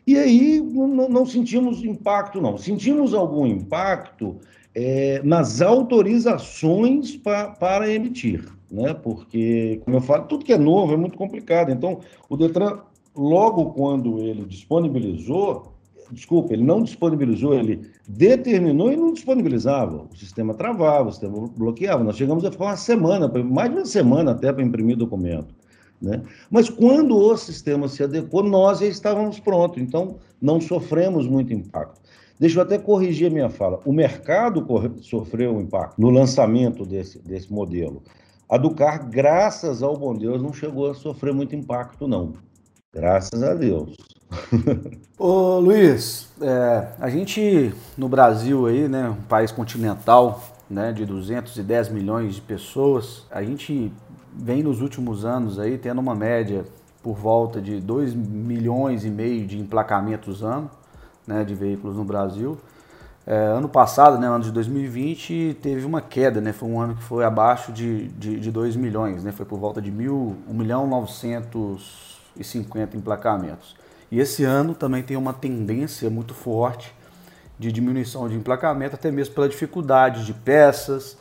E 0.07 0.17
aí 0.17 0.61
não, 0.61 1.09
não 1.09 1.27
sentimos 1.27 1.83
impacto, 1.85 2.41
não. 2.41 2.57
Sentimos 2.57 3.15
algum 3.15 3.47
impacto 3.47 4.39
é, 4.75 5.21
nas 5.25 5.61
autorizações 5.61 7.17
pa, 7.17 7.49
para 7.49 7.91
emitir, 7.91 8.45
né? 8.73 8.95
Porque, 8.95 9.83
como 9.85 9.99
eu 9.99 10.01
falo, 10.01 10.25
tudo 10.25 10.45
que 10.45 10.53
é 10.53 10.59
novo 10.59 10.95
é 10.95 10.97
muito 10.97 11.19
complicado. 11.19 11.71
Então, 11.71 12.01
o 12.29 12.37
Detran, 12.37 12.79
logo 13.15 13.67
quando 13.73 14.19
ele 14.19 14.47
disponibilizou, 14.47 15.75
desculpa, 16.11 16.55
ele 16.55 16.65
não 16.65 16.83
disponibilizou, 16.83 17.55
ele 17.55 17.83
determinou 18.09 18.91
e 18.91 18.97
não 18.97 19.13
disponibilizava. 19.13 20.07
O 20.11 20.17
sistema 20.17 20.55
travava, 20.55 21.11
o 21.11 21.13
sistema 21.13 21.51
bloqueava. 21.55 22.03
Nós 22.03 22.17
chegamos 22.17 22.45
a 22.47 22.51
ficar 22.51 22.65
uma 22.65 22.77
semana, 22.77 23.31
mais 23.45 23.71
de 23.71 23.77
uma 23.77 23.87
semana 23.87 24.31
até 24.33 24.51
para 24.51 24.63
imprimir 24.63 24.97
documento. 24.97 25.55
Né? 26.01 26.23
Mas 26.51 26.69
quando 26.69 27.17
o 27.17 27.37
sistema 27.37 27.89
se 27.89 28.03
adequou, 28.03 28.43
nós 28.43 28.81
já 28.81 28.87
estávamos 28.87 29.39
prontos, 29.39 29.81
então 29.81 30.17
não 30.41 30.61
sofremos 30.61 31.29
muito 31.29 31.53
impacto. 31.53 32.01
Deixa 32.41 32.59
eu 32.59 32.63
até 32.63 32.77
corrigir 32.77 33.29
a 33.29 33.31
minha 33.31 33.49
fala. 33.49 33.79
O 33.85 33.93
mercado 33.93 34.67
sofreu 35.01 35.55
um 35.55 35.61
impacto 35.61 36.01
no 36.01 36.11
lançamento 36.11 36.85
desse, 36.85 37.21
desse 37.21 37.53
modelo. 37.53 38.03
A 38.53 38.59
Ducar, 38.59 39.09
graças 39.09 39.83
ao 39.83 39.97
bom 39.97 40.15
Deus, 40.15 40.43
não 40.43 40.53
chegou 40.53 40.91
a 40.91 40.95
sofrer 40.95 41.33
muito 41.33 41.57
impacto, 41.57 42.07
não. 42.07 42.35
Graças 42.93 43.43
a 43.43 43.55
Deus. 43.55 43.97
Ô 45.19 45.59
Luiz, 45.59 46.31
é, 46.38 46.88
a 47.01 47.09
gente 47.09 47.73
no 47.97 48.11
Brasil 48.11 48.67
aí, 48.67 48.88
né, 48.88 49.09
um 49.09 49.23
país 49.23 49.51
continental, 49.51 50.43
né, 50.69 50.93
de 50.93 51.07
210 51.07 51.88
milhões 51.88 52.35
de 52.35 52.43
pessoas, 52.43 53.25
a 53.31 53.43
gente 53.43 53.91
vem 54.35 54.62
nos 54.62 54.83
últimos 54.83 55.25
anos 55.25 55.59
aí 55.59 55.79
tendo 55.79 56.03
uma 56.03 56.15
média 56.15 56.67
por 57.03 57.17
volta 57.17 57.59
de 57.59 57.81
2 57.81 58.12
milhões 58.15 59.03
e 59.07 59.09
meio 59.09 59.47
de 59.47 59.59
emplacamentos 59.59 60.43
ano 60.43 60.71
né, 61.27 61.43
de 61.43 61.55
veículos 61.55 61.97
no 61.97 62.05
Brasil. 62.05 62.59
É, 63.27 63.37
ano 63.37 63.69
passado, 63.69 64.19
né, 64.19 64.27
ano 64.27 64.43
de 64.43 64.51
2020, 64.51 65.59
teve 65.63 65.87
uma 65.87 66.01
queda, 66.01 66.41
né, 66.41 66.53
foi 66.53 66.69
um 66.69 66.81
ano 66.81 66.97
que 66.97 67.03
foi 67.03 67.25
abaixo 67.25 67.71
de, 67.71 68.09
de, 68.09 68.41
de 68.41 68.51
2 68.51 68.75
milhões, 68.75 69.23
né, 69.23 69.31
foi 69.31 69.47
por 69.47 69.61
volta 69.61 69.81
de 69.81 69.93
mil, 69.93 70.37
1 70.49 70.55
milhão 70.55 70.89
950 70.89 72.97
emplacamentos. 72.97 73.77
E 74.11 74.19
esse 74.19 74.43
ano 74.45 74.75
também 74.75 75.05
tem 75.05 75.17
uma 75.17 75.33
tendência 75.33 76.11
muito 76.11 76.35
forte 76.35 76.93
de 77.59 77.71
diminuição 77.71 78.29
de 78.29 78.35
emplacamento, 78.35 78.97
até 78.97 79.11
mesmo 79.11 79.35
pela 79.35 79.49
dificuldade 79.49 80.27
de 80.27 80.35
peças, 80.35 81.17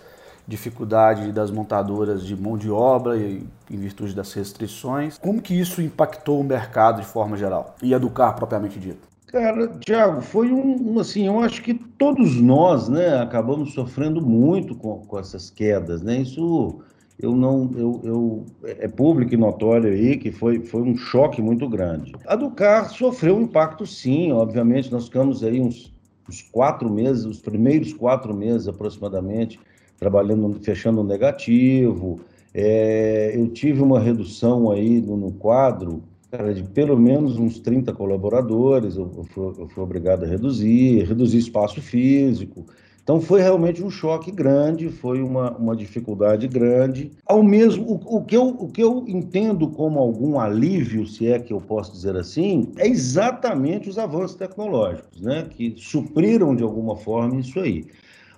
dificuldade 0.48 1.32
das 1.32 1.52
montadoras 1.52 2.26
de 2.26 2.36
mão 2.36 2.58
de 2.58 2.72
obra 2.72 3.16
em 3.16 3.48
virtude 3.70 4.16
das 4.16 4.34
restrições. 4.34 5.20
Como 5.20 5.40
que 5.40 5.54
isso 5.54 5.82
impactou 5.82 6.42
o 6.42 6.44
mercado 6.44 7.00
de 7.00 7.08
forma 7.08 7.38
geral 7.38 7.76
e 7.82 7.94
a 7.94 8.00
do 8.00 8.10
carro 8.10 8.36
propriamente 8.36 8.80
dito? 8.80 9.11
Cara, 9.32 9.67
Tiago, 9.80 10.22
foi 10.22 10.52
um, 10.52 11.00
assim, 11.00 11.26
eu 11.26 11.39
acho 11.39 11.62
que 11.62 11.74
todos 11.74 12.36
nós, 12.41 12.89
né, 12.89 13.17
acabamos 13.17 13.74
sofrendo 13.74 14.22
muito 14.22 14.76
com, 14.76 15.00
com 15.06 15.17
essas 15.17 15.50
quedas, 15.50 16.02
né, 16.02 16.17
isso 16.17 16.82
eu 17.17 17.36
não, 17.36 17.70
eu, 17.76 18.02
eu, 18.04 18.46
é 18.63 18.88
público 18.88 19.34
e 19.34 19.38
notório 19.38 19.91
aí 19.91 20.17
que 20.17 20.32
foi, 20.32 20.60
foi 20.62 20.82
um 20.82 20.98
choque 20.98 21.41
muito 21.41 21.70
grande. 21.70 22.13
A 22.26 22.36
do 22.36 22.50
carro 22.52 22.89
sofreu 22.89 23.38
um 23.38 23.44
impacto 23.44 23.86
sim, 23.86 24.32
obviamente, 24.32 24.91
nós 24.91 25.06
ficamos 25.06 25.44
aí 25.44 25.62
uns, 25.62 25.94
uns 26.28 26.41
quatro 26.41 26.89
meses, 26.89 27.24
os 27.24 27.39
primeiros 27.39 27.94
quatro 27.94 28.34
meses 28.34 28.67
aproximadamente, 28.67 29.60
trabalhando, 29.98 30.60
fechando 30.62 31.04
negativo, 31.04 32.20
É, 32.54 33.32
eu 33.34 33.48
tive 33.48 33.82
uma 33.82 33.98
redução 33.98 34.70
aí 34.72 35.00
no, 35.00 35.15
no 35.15 35.32
quadro 35.32 36.04
cara, 36.32 36.54
de 36.54 36.63
pelo 36.63 36.98
menos 36.98 37.38
uns 37.38 37.60
30 37.60 37.91
colaboradores, 37.94 38.96
eu, 38.96 39.26
fui, 39.30 39.54
eu 39.60 39.67
fui 39.67 39.84
obrigado 39.84 40.24
a 40.24 40.28
reduzir, 40.28 41.04
reduzir 41.04 41.38
espaço 41.38 41.82
físico, 41.82 42.65
então 43.04 43.20
foi 43.20 43.41
realmente 43.41 43.84
um 43.84 43.89
choque 43.89 44.32
grande, 44.32 44.88
foi 44.88 45.22
uma, 45.22 45.52
uma 45.58 45.76
dificuldade 45.76 46.48
grande. 46.48 47.12
Ao 47.26 47.44
mesmo, 47.44 47.84
o, 47.84 48.17
o, 48.17 48.24
que 48.24 48.38
eu, 48.38 48.48
o 48.48 48.70
que 48.70 48.82
eu 48.82 49.04
entendo 49.08 49.67
como 49.67 50.00
algum 50.00 50.39
alívio, 50.39 51.06
se 51.06 51.28
é 51.28 51.38
que 51.38 51.52
eu 51.52 51.60
posso 51.60 51.91
dizer 51.91 52.15
assim, 52.15 52.72
é 52.78 52.88
exatamente 52.88 53.89
os 53.89 53.98
avanços 53.98 54.38
tecnológicos, 54.38 55.20
né, 55.20 55.48
que 55.50 55.74
supriram 55.76 56.56
de 56.56 56.63
alguma 56.63 56.96
forma 56.96 57.39
isso 57.39 57.60
aí. 57.60 57.86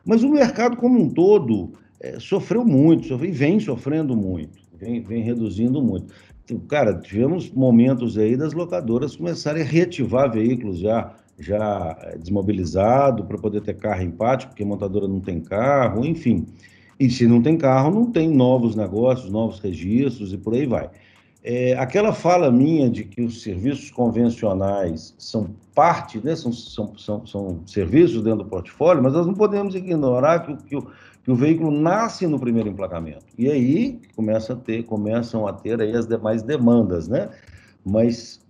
Mas 0.03 0.23
o 0.23 0.29
mercado 0.29 0.77
como 0.77 0.99
um 0.99 1.09
todo 1.09 1.73
é, 1.99 2.19
sofreu 2.19 2.65
muito, 2.65 3.07
sofreu, 3.07 3.29
e 3.29 3.33
vem 3.33 3.59
sofrendo 3.59 4.15
muito, 4.15 4.57
vem, 4.79 5.01
vem 5.01 5.21
reduzindo 5.21 5.81
muito. 5.81 6.13
Cara, 6.67 6.99
tivemos 6.99 7.49
momentos 7.51 8.17
aí 8.17 8.35
das 8.35 8.53
locadoras 8.53 9.15
começarem 9.15 9.61
a 9.61 9.65
reativar 9.65 10.31
veículos 10.31 10.79
já 10.79 11.13
já 11.39 11.97
eh, 12.01 12.17
desmobilizado 12.17 13.23
para 13.25 13.37
poder 13.37 13.61
ter 13.61 13.75
carro 13.75 14.03
empático, 14.03 14.51
porque 14.51 14.63
a 14.63 14.65
montadora 14.65 15.07
não 15.07 15.19
tem 15.19 15.39
carro, 15.39 16.05
enfim. 16.05 16.45
E 16.99 17.09
se 17.09 17.25
não 17.25 17.41
tem 17.41 17.57
carro, 17.57 17.91
não 17.91 18.11
tem 18.11 18.29
novos 18.29 18.75
negócios, 18.75 19.31
novos 19.31 19.59
registros 19.59 20.31
e 20.31 20.37
por 20.37 20.53
aí 20.53 20.65
vai. 20.65 20.89
É, 21.43 21.73
aquela 21.73 22.13
fala 22.13 22.49
minha 22.49 22.89
de 22.89 23.03
que 23.03 23.21
os 23.21 23.41
serviços 23.41 23.91
convencionais 23.91 25.13
são 25.17 25.49
parte, 25.75 26.17
né, 26.23 26.35
são, 26.35 26.53
são, 26.53 26.97
são, 26.97 27.25
são 27.25 27.59
serviços 27.65 28.23
dentro 28.23 28.43
do 28.43 28.49
portfólio, 28.49 29.03
mas 29.03 29.11
nós 29.11 29.27
não 29.27 29.33
podemos 29.33 29.75
ignorar 29.75 30.45
que, 30.45 30.55
que, 30.63 30.75
o, 30.77 30.87
que 31.23 31.31
o 31.31 31.35
veículo 31.35 31.71
nasce 31.71 32.27
no 32.27 32.39
primeiro 32.39 32.69
emplacamento. 32.69 33.25
E 33.37 33.49
aí 33.49 33.99
começa 34.15 34.53
a 34.53 34.55
ter, 34.55 34.83
começam 34.83 35.47
a 35.47 35.53
ter 35.53 35.79
aí 35.81 35.95
as 35.95 36.05
demais 36.05 36.43
demandas, 36.43 37.07
né? 37.07 37.29
Mas, 37.85 38.41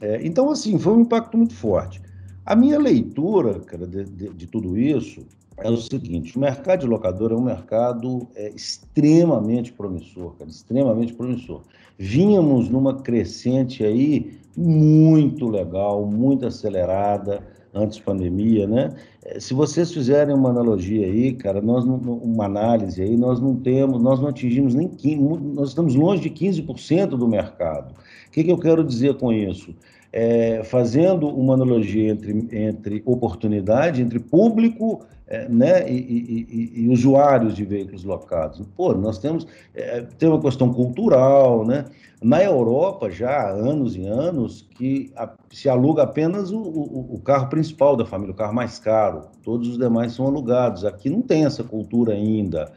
é, 0.00 0.24
então, 0.26 0.50
assim, 0.50 0.78
foi 0.78 0.94
um 0.94 1.00
impacto 1.00 1.36
muito 1.36 1.54
forte. 1.54 2.00
A 2.44 2.56
minha 2.56 2.78
leitura, 2.78 3.60
cara, 3.60 3.86
de, 3.86 4.04
de, 4.04 4.28
de, 4.30 4.46
tudo 4.46 4.78
isso 4.78 5.26
é 5.58 5.70
o 5.70 5.76
seguinte: 5.76 6.36
o 6.36 6.40
mercado 6.40 6.80
de 6.80 6.86
locadora 6.86 7.34
é 7.34 7.36
um 7.36 7.44
mercado 7.44 8.26
é, 8.34 8.50
extremamente 8.50 9.70
promissor, 9.72 10.32
cara, 10.36 10.50
extremamente 10.50 11.12
promissor. 11.12 11.60
Vínhamos 11.98 12.68
numa 12.68 13.02
crescente 13.02 13.84
aí 13.84 14.38
muito 14.56 15.48
legal, 15.48 16.04
muito 16.06 16.46
acelerada 16.46 17.42
antes 17.74 17.98
pandemia, 17.98 18.66
né? 18.66 18.94
É, 19.24 19.40
se 19.40 19.54
vocês 19.54 19.92
fizerem 19.92 20.34
uma 20.34 20.50
analogia 20.50 21.06
aí, 21.06 21.32
cara, 21.32 21.60
nós 21.60 21.84
uma 21.84 22.44
análise 22.44 23.00
aí, 23.02 23.16
nós 23.16 23.40
não 23.40 23.56
temos, 23.56 24.02
nós 24.02 24.20
não 24.20 24.28
atingimos 24.28 24.74
nem 24.74 24.88
15, 24.88 25.16
nós 25.54 25.68
estamos 25.70 25.94
longe 25.94 26.22
de 26.22 26.30
15% 26.30 27.08
do 27.08 27.26
mercado. 27.26 27.92
O 27.92 28.30
que, 28.30 28.44
que 28.44 28.52
eu 28.52 28.58
quero 28.58 28.84
dizer 28.84 29.14
com 29.14 29.32
isso? 29.32 29.74
É, 30.12 30.62
fazendo 30.64 31.26
uma 31.28 31.54
analogia 31.54 32.10
entre, 32.10 32.48
entre 32.52 33.02
oportunidade, 33.06 34.02
entre 34.02 34.18
público 34.18 35.04
é, 35.26 35.48
né, 35.48 35.90
e, 35.90 35.96
e, 35.96 36.82
e, 36.82 36.88
usuários 36.90 37.54
de 37.54 37.64
veículos 37.64 38.04
locados. 38.04 38.60
Pô, 38.76 38.92
nós 38.92 39.18
temos 39.18 39.46
é, 39.74 40.02
tem 40.18 40.28
uma 40.28 40.40
questão 40.40 40.72
cultural, 40.72 41.64
né? 41.64 41.86
Na 42.22 42.40
Europa, 42.44 43.10
já 43.10 43.30
há 43.30 43.50
anos 43.50 43.96
e 43.96 44.06
anos, 44.06 44.68
que 44.76 45.10
a, 45.16 45.30
se 45.50 45.68
aluga 45.68 46.02
apenas 46.02 46.52
o, 46.52 46.58
o, 46.58 47.14
o, 47.14 47.18
carro 47.18 47.48
principal 47.48 47.96
da 47.96 48.04
família, 48.04 48.32
o 48.32 48.36
carro 48.36 48.54
mais 48.54 48.78
caro. 48.78 49.22
Todos 49.42 49.66
os 49.68 49.78
demais 49.78 50.12
são 50.12 50.26
alugados. 50.26 50.84
Aqui 50.84 51.10
não 51.10 51.20
tem 51.20 51.46
essa 51.46 51.64
cultura 51.64 52.12
ainda. 52.12 52.70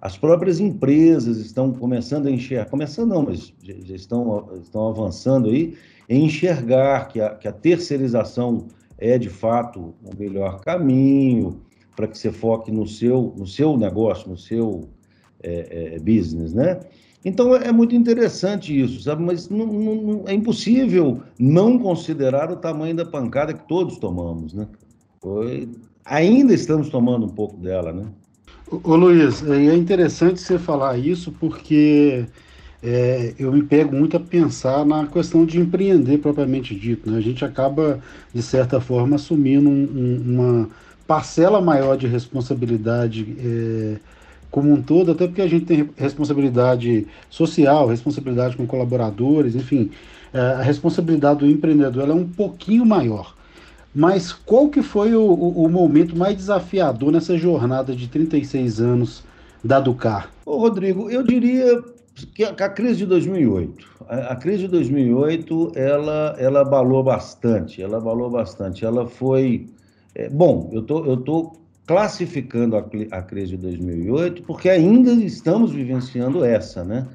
As 0.00 0.16
próprias 0.16 0.60
empresas 0.60 1.38
estão 1.38 1.72
começando 1.72 2.26
a 2.26 2.30
enxergar, 2.30 2.66
começando 2.66 3.08
não, 3.08 3.22
mas 3.22 3.52
já, 3.62 3.74
já 3.84 3.96
estão, 3.96 4.50
estão 4.60 4.88
avançando 4.88 5.48
aí 5.48 5.74
enxergar 6.16 7.08
que 7.08 7.20
a, 7.20 7.30
que 7.34 7.48
a 7.48 7.52
terceirização 7.52 8.66
é 8.98 9.18
de 9.18 9.28
fato 9.28 9.94
o 10.02 10.16
melhor 10.16 10.60
caminho 10.60 11.60
para 11.96 12.06
que 12.06 12.16
você 12.16 12.30
foque 12.30 12.70
no 12.70 12.86
seu, 12.86 13.34
no 13.36 13.46
seu 13.46 13.76
negócio, 13.76 14.30
no 14.30 14.36
seu 14.36 14.88
é, 15.42 15.94
é, 15.94 15.98
business, 15.98 16.54
né? 16.54 16.80
Então 17.24 17.54
é 17.54 17.70
muito 17.70 17.94
interessante 17.94 18.78
isso, 18.78 19.02
sabe? 19.02 19.22
Mas 19.22 19.48
não, 19.48 19.66
não, 19.66 20.24
é 20.26 20.34
impossível 20.34 21.20
não 21.38 21.78
considerar 21.78 22.50
o 22.50 22.56
tamanho 22.56 22.96
da 22.96 23.04
pancada 23.04 23.54
que 23.54 23.66
todos 23.68 23.98
tomamos, 23.98 24.52
né? 24.52 24.66
Foi... 25.20 25.68
Ainda 26.04 26.52
estamos 26.52 26.88
tomando 26.88 27.26
um 27.26 27.28
pouco 27.28 27.56
dela, 27.58 27.92
né? 27.92 28.06
Ô 28.82 28.96
Luiz, 28.96 29.46
é 29.48 29.74
interessante 29.74 30.40
você 30.40 30.58
falar 30.58 30.98
isso 30.98 31.30
porque 31.32 32.26
é, 32.82 33.34
eu 33.38 33.52
me 33.52 33.62
pego 33.62 33.94
muito 33.94 34.16
a 34.16 34.20
pensar 34.20 34.84
na 34.84 35.06
questão 35.06 35.46
de 35.46 35.60
empreender 35.60 36.18
propriamente 36.18 36.74
dito. 36.74 37.08
Né? 37.08 37.18
A 37.18 37.20
gente 37.20 37.44
acaba, 37.44 38.00
de 38.34 38.42
certa 38.42 38.80
forma, 38.80 39.16
assumindo 39.16 39.68
um, 39.68 39.72
um, 39.72 40.22
uma 40.26 40.68
parcela 41.06 41.60
maior 41.60 41.96
de 41.96 42.08
responsabilidade 42.08 43.36
é, 43.38 43.96
como 44.50 44.72
um 44.72 44.82
todo, 44.82 45.12
até 45.12 45.26
porque 45.26 45.42
a 45.42 45.48
gente 45.48 45.64
tem 45.64 45.88
responsabilidade 45.96 47.06
social, 47.30 47.86
responsabilidade 47.86 48.56
com 48.56 48.66
colaboradores, 48.66 49.54
enfim, 49.54 49.90
é, 50.32 50.40
a 50.40 50.62
responsabilidade 50.62 51.40
do 51.40 51.46
empreendedor 51.46 52.08
é 52.08 52.12
um 52.12 52.26
pouquinho 52.26 52.84
maior. 52.84 53.34
Mas 53.94 54.32
qual 54.32 54.68
que 54.68 54.82
foi 54.82 55.14
o, 55.14 55.22
o, 55.22 55.64
o 55.64 55.68
momento 55.68 56.16
mais 56.16 56.36
desafiador 56.36 57.12
nessa 57.12 57.36
jornada 57.36 57.94
de 57.94 58.08
36 58.08 58.80
anos 58.80 59.22
da 59.62 59.78
Ducar? 59.78 60.30
Ô 60.44 60.58
Rodrigo, 60.58 61.10
eu 61.10 61.22
diria 61.22 61.82
a, 62.44 62.68
crise 62.68 62.98
de 62.98 63.06
2008, 63.06 63.86
a, 64.08 64.36
crise 64.36 64.64
de 64.64 64.68
2008, 64.68 65.72
ela, 65.74 66.36
ela 66.38 66.60
abalou 66.60 67.02
bastante, 67.02 67.82
ela 67.82 67.98
abalou 67.98 68.30
bastante, 68.30 68.84
ela 68.84 69.06
foi, 69.06 69.66
é, 70.14 70.28
bom, 70.28 70.68
eu 70.72 70.82
tô, 70.82 71.04
eu 71.04 71.16
tô 71.16 71.52
classificando 71.86 72.76
a, 72.76 72.84
a 73.10 73.22
crise 73.22 73.52
de 73.52 73.56
2008 73.58 74.42
porque 74.42 74.68
ainda 74.68 75.12
estamos 75.12 75.72
vivenciando 75.72 76.44
essa, 76.44 76.84
né? 76.84 77.08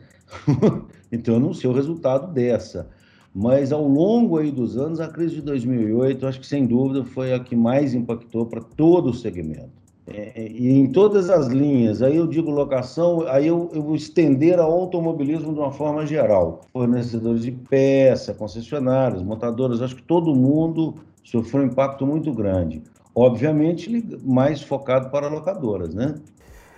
então 1.11 1.35
eu 1.35 1.39
não 1.39 1.53
sei 1.53 1.69
o 1.69 1.73
resultado 1.73 2.33
dessa, 2.33 2.89
mas 3.33 3.71
ao 3.71 3.87
longo 3.87 4.37
aí 4.37 4.51
dos 4.51 4.77
anos, 4.77 4.99
a 4.99 5.07
crise 5.07 5.35
de 5.35 5.41
2008, 5.43 6.25
acho 6.25 6.39
que 6.39 6.47
sem 6.47 6.65
dúvida 6.65 7.05
foi 7.05 7.33
a 7.33 7.39
que 7.39 7.55
mais 7.55 7.93
impactou 7.93 8.47
para 8.47 8.61
todo 8.61 9.11
o 9.11 9.13
segmento. 9.13 9.86
É, 10.07 10.47
e 10.49 10.71
em 10.71 10.87
todas 10.87 11.29
as 11.29 11.47
linhas, 11.47 12.01
aí 12.01 12.15
eu 12.15 12.25
digo 12.25 12.49
locação, 12.49 13.27
aí 13.27 13.47
eu, 13.47 13.69
eu 13.73 13.81
vou 13.81 13.95
estender 13.95 14.57
ao 14.57 14.71
automobilismo 14.71 15.53
de 15.53 15.59
uma 15.59 15.71
forma 15.71 16.05
geral. 16.05 16.61
Fornecedores 16.71 17.41
de 17.41 17.51
peça, 17.51 18.33
concessionários, 18.33 19.21
montadoras, 19.21 19.81
acho 19.81 19.97
que 19.97 20.03
todo 20.03 20.33
mundo 20.33 20.95
sofreu 21.23 21.63
um 21.63 21.67
impacto 21.67 22.07
muito 22.07 22.31
grande. 22.31 22.81
Obviamente, 23.13 24.05
mais 24.23 24.61
focado 24.61 25.09
para 25.09 25.27
locadoras, 25.27 25.93
né? 25.93 26.15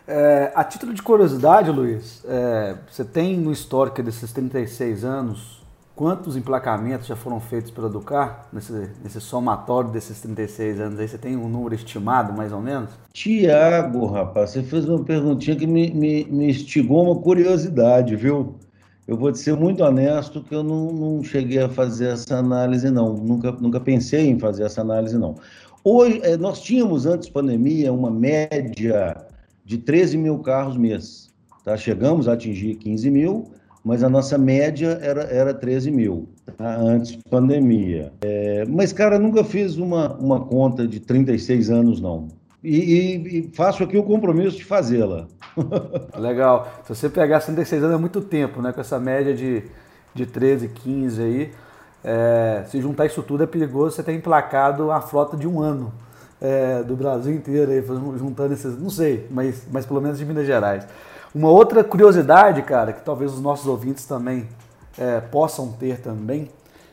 É, 0.08 0.52
a 0.56 0.64
título 0.64 0.92
de 0.92 1.04
curiosidade, 1.04 1.70
Luiz, 1.70 2.24
é, 2.28 2.78
você 2.90 3.06
tem 3.06 3.38
no 3.38 3.52
histórico 3.52 4.02
desses 4.02 4.34
36 4.34 5.06
anos 5.06 5.59
quantos 6.00 6.38
emplacamentos 6.38 7.08
já 7.08 7.16
foram 7.18 7.42
feitos 7.42 7.72
pela 7.72 7.90
Ducar 7.90 8.48
nesse, 8.54 8.72
nesse 9.04 9.20
somatório 9.20 9.90
desses 9.90 10.22
36 10.22 10.80
anos 10.80 10.98
aí? 10.98 11.06
Você 11.06 11.18
tem 11.18 11.36
um 11.36 11.50
número 11.50 11.76
estimado, 11.76 12.32
mais 12.32 12.54
ou 12.54 12.62
menos? 12.62 12.92
Tiago, 13.12 14.06
rapaz, 14.06 14.52
você 14.52 14.64
fez 14.64 14.88
uma 14.88 15.04
perguntinha 15.04 15.58
que 15.58 15.68
me, 15.68 15.92
me, 15.92 16.24
me 16.24 16.52
instigou 16.52 17.04
uma 17.04 17.22
curiosidade, 17.22 18.16
viu? 18.16 18.56
Eu 19.06 19.18
vou 19.18 19.30
te 19.30 19.40
ser 19.40 19.58
muito 19.58 19.84
honesto 19.84 20.42
que 20.42 20.56
eu 20.56 20.64
não, 20.64 20.94
não 20.94 21.22
cheguei 21.22 21.60
a 21.60 21.68
fazer 21.68 22.14
essa 22.14 22.38
análise, 22.38 22.90
não. 22.90 23.16
Nunca, 23.16 23.52
nunca 23.52 23.82
pensei 23.82 24.30
em 24.30 24.40
fazer 24.40 24.64
essa 24.64 24.80
análise, 24.80 25.18
não. 25.18 25.36
Hoje, 25.84 26.22
eh, 26.24 26.38
nós 26.38 26.62
tínhamos, 26.62 27.06
antes 27.06 27.28
da 27.28 27.34
pandemia, 27.34 27.92
uma 27.92 28.10
média 28.10 29.18
de 29.66 29.78
13 29.78 30.18
mil 30.18 30.40
carros 30.40 30.78
mês. 30.78 31.30
Tá? 31.66 31.76
Chegamos 31.76 32.30
a 32.30 32.34
atingir 32.34 32.76
15 32.76 33.12
mil, 33.12 33.52
mas 33.84 34.04
a 34.04 34.10
nossa 34.10 34.38
média 34.38 35.00
era, 35.02 35.24
era 35.24 35.54
13 35.54 35.92
mil, 35.92 36.30
tá? 36.58 36.76
antes 36.76 37.16
da 37.16 37.30
pandemia. 37.30 38.12
É, 38.22 38.66
mas, 38.68 38.92
cara, 38.92 39.18
nunca 39.18 39.44
fiz 39.44 39.78
uma, 39.78 40.14
uma 40.16 40.40
conta 40.42 40.88
de 40.88 41.00
36 41.00 41.70
anos, 41.70 42.02
não. 42.02 42.28
E, 42.64 42.78
e, 42.78 43.40
e 43.40 43.52
faço 43.54 43.84
aqui 43.84 43.98
o 43.98 44.04
compromisso 44.04 44.58
de 44.58 44.66
fazê-la. 44.66 45.28
Legal. 46.18 46.68
Se 46.84 46.94
você 46.94 47.10
pegar 47.10 47.40
36 47.40 47.84
anos 47.84 47.96
é 47.96 48.00
muito 48.00 48.22
tempo, 48.22 48.62
né? 48.62 48.74
Com 48.74 48.82
essa 48.82 49.00
média 49.00 49.34
de, 49.34 49.64
de 50.14 50.26
13, 50.26 50.68
15 50.68 51.22
aí. 51.22 51.52
É, 52.04 52.64
se 52.68 52.82
juntar 52.82 53.06
isso 53.06 53.24
tudo 53.24 53.44
é 53.44 53.48
perigoso 53.48 53.96
você 53.96 54.04
ter 54.04 54.14
emplacado 54.14 54.92
a 54.92 55.02
frota 55.02 55.36
de 55.36 55.48
um 55.48 55.62
ano 55.62 55.92
é, 56.42 56.84
do 56.84 56.96
Brasil 56.96 57.34
inteiro, 57.34 57.72
aí, 57.72 57.84
juntando 58.18 58.54
esses. 58.54 58.78
Não 58.80 58.90
sei, 58.90 59.28
mas, 59.30 59.64
mas 59.72 59.86
pelo 59.86 60.02
menos 60.02 60.18
de 60.18 60.26
Minas 60.26 60.46
Gerais. 60.46 60.88
Uma 61.34 61.50
outra 61.50 61.84
curiosidade, 61.84 62.62
cara, 62.64 62.94
que 62.94 63.02
talvez 63.02 63.34
os 63.34 63.42
nossos 63.42 63.68
ouvintes 63.68 64.06
também 64.06 64.48
é, 64.98 65.20
possam 65.20 65.72
ter 65.72 66.00
também, 66.00 66.50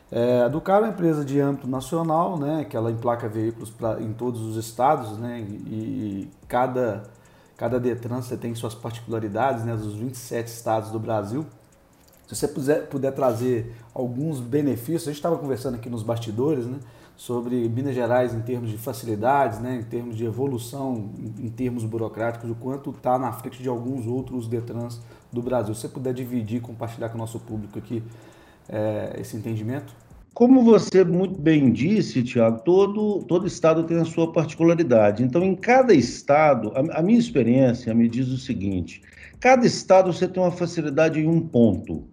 é, 0.09 0.41
a 0.41 0.47
Ducar 0.47 0.77
é 0.77 0.79
uma 0.83 0.89
empresa 0.89 1.25
de 1.25 1.39
âmbito 1.39 1.67
nacional, 1.67 2.37
né, 2.37 2.65
que 2.69 2.77
ela 2.77 2.89
emplaca 2.89 3.27
veículos 3.27 3.69
pra, 3.69 3.99
em 4.01 4.13
todos 4.13 4.41
os 4.41 4.55
estados, 4.55 5.17
né, 5.17 5.41
e, 5.41 5.51
e 5.51 6.31
cada, 6.47 7.03
cada 7.57 7.77
Detran 7.77 8.21
você 8.21 8.37
tem 8.37 8.55
suas 8.55 8.73
particularidades, 8.73 9.65
né, 9.65 9.75
dos 9.75 9.95
27 9.95 10.47
estados 10.47 10.91
do 10.91 10.99
Brasil. 10.99 11.45
Se 12.25 12.35
você 12.35 12.47
puder, 12.47 12.87
puder 12.87 13.11
trazer 13.11 13.75
alguns 13.93 14.39
benefícios, 14.39 15.03
a 15.03 15.11
gente 15.11 15.17
estava 15.17 15.37
conversando 15.37 15.75
aqui 15.75 15.89
nos 15.89 16.03
bastidores, 16.03 16.65
né, 16.65 16.77
sobre 17.17 17.67
Minas 17.67 17.95
Gerais 17.95 18.33
em 18.33 18.41
termos 18.41 18.69
de 18.69 18.77
facilidades, 18.77 19.59
né, 19.59 19.77
em 19.77 19.83
termos 19.83 20.15
de 20.15 20.23
evolução, 20.23 21.09
em, 21.39 21.49
termos 21.49 21.83
burocráticos, 21.83 22.47
o 22.49 22.55
quanto 22.55 22.91
está 22.91 23.17
na 23.17 23.33
frente 23.33 23.61
de 23.61 23.67
alguns 23.67 24.05
outros 24.05 24.47
Detrans 24.47 25.01
do 25.33 25.41
Brasil. 25.41 25.73
Se 25.73 25.81
você 25.81 25.89
puder 25.89 26.13
dividir, 26.13 26.61
compartilhar 26.61 27.09
com 27.09 27.15
o 27.15 27.17
nosso 27.17 27.39
público 27.39 27.79
aqui 27.79 28.03
é, 28.69 29.17
esse 29.19 29.35
entendimento? 29.35 29.95
Como 30.31 30.63
você 30.63 31.03
muito 31.03 31.41
bem 31.41 31.71
disse, 31.71 32.21
Tiago, 32.21 32.61
todo, 32.63 33.23
todo 33.23 33.47
estado 33.47 33.83
tem 33.85 33.97
a 33.97 34.05
sua 34.05 34.31
particularidade. 34.31 35.23
Então, 35.23 35.43
em 35.43 35.55
cada 35.55 35.95
estado, 35.95 36.71
a, 36.75 36.99
a, 36.99 37.01
minha 37.01 37.17
experiência 37.17 37.91
me 37.95 38.07
diz 38.07 38.27
o 38.27 38.37
seguinte: 38.37 39.01
cada 39.39 39.65
estado 39.65 40.13
você 40.13 40.27
tem 40.27 40.41
uma 40.41 40.51
facilidade 40.51 41.19
em 41.19 41.27
um 41.27 41.41
ponto. 41.41 42.03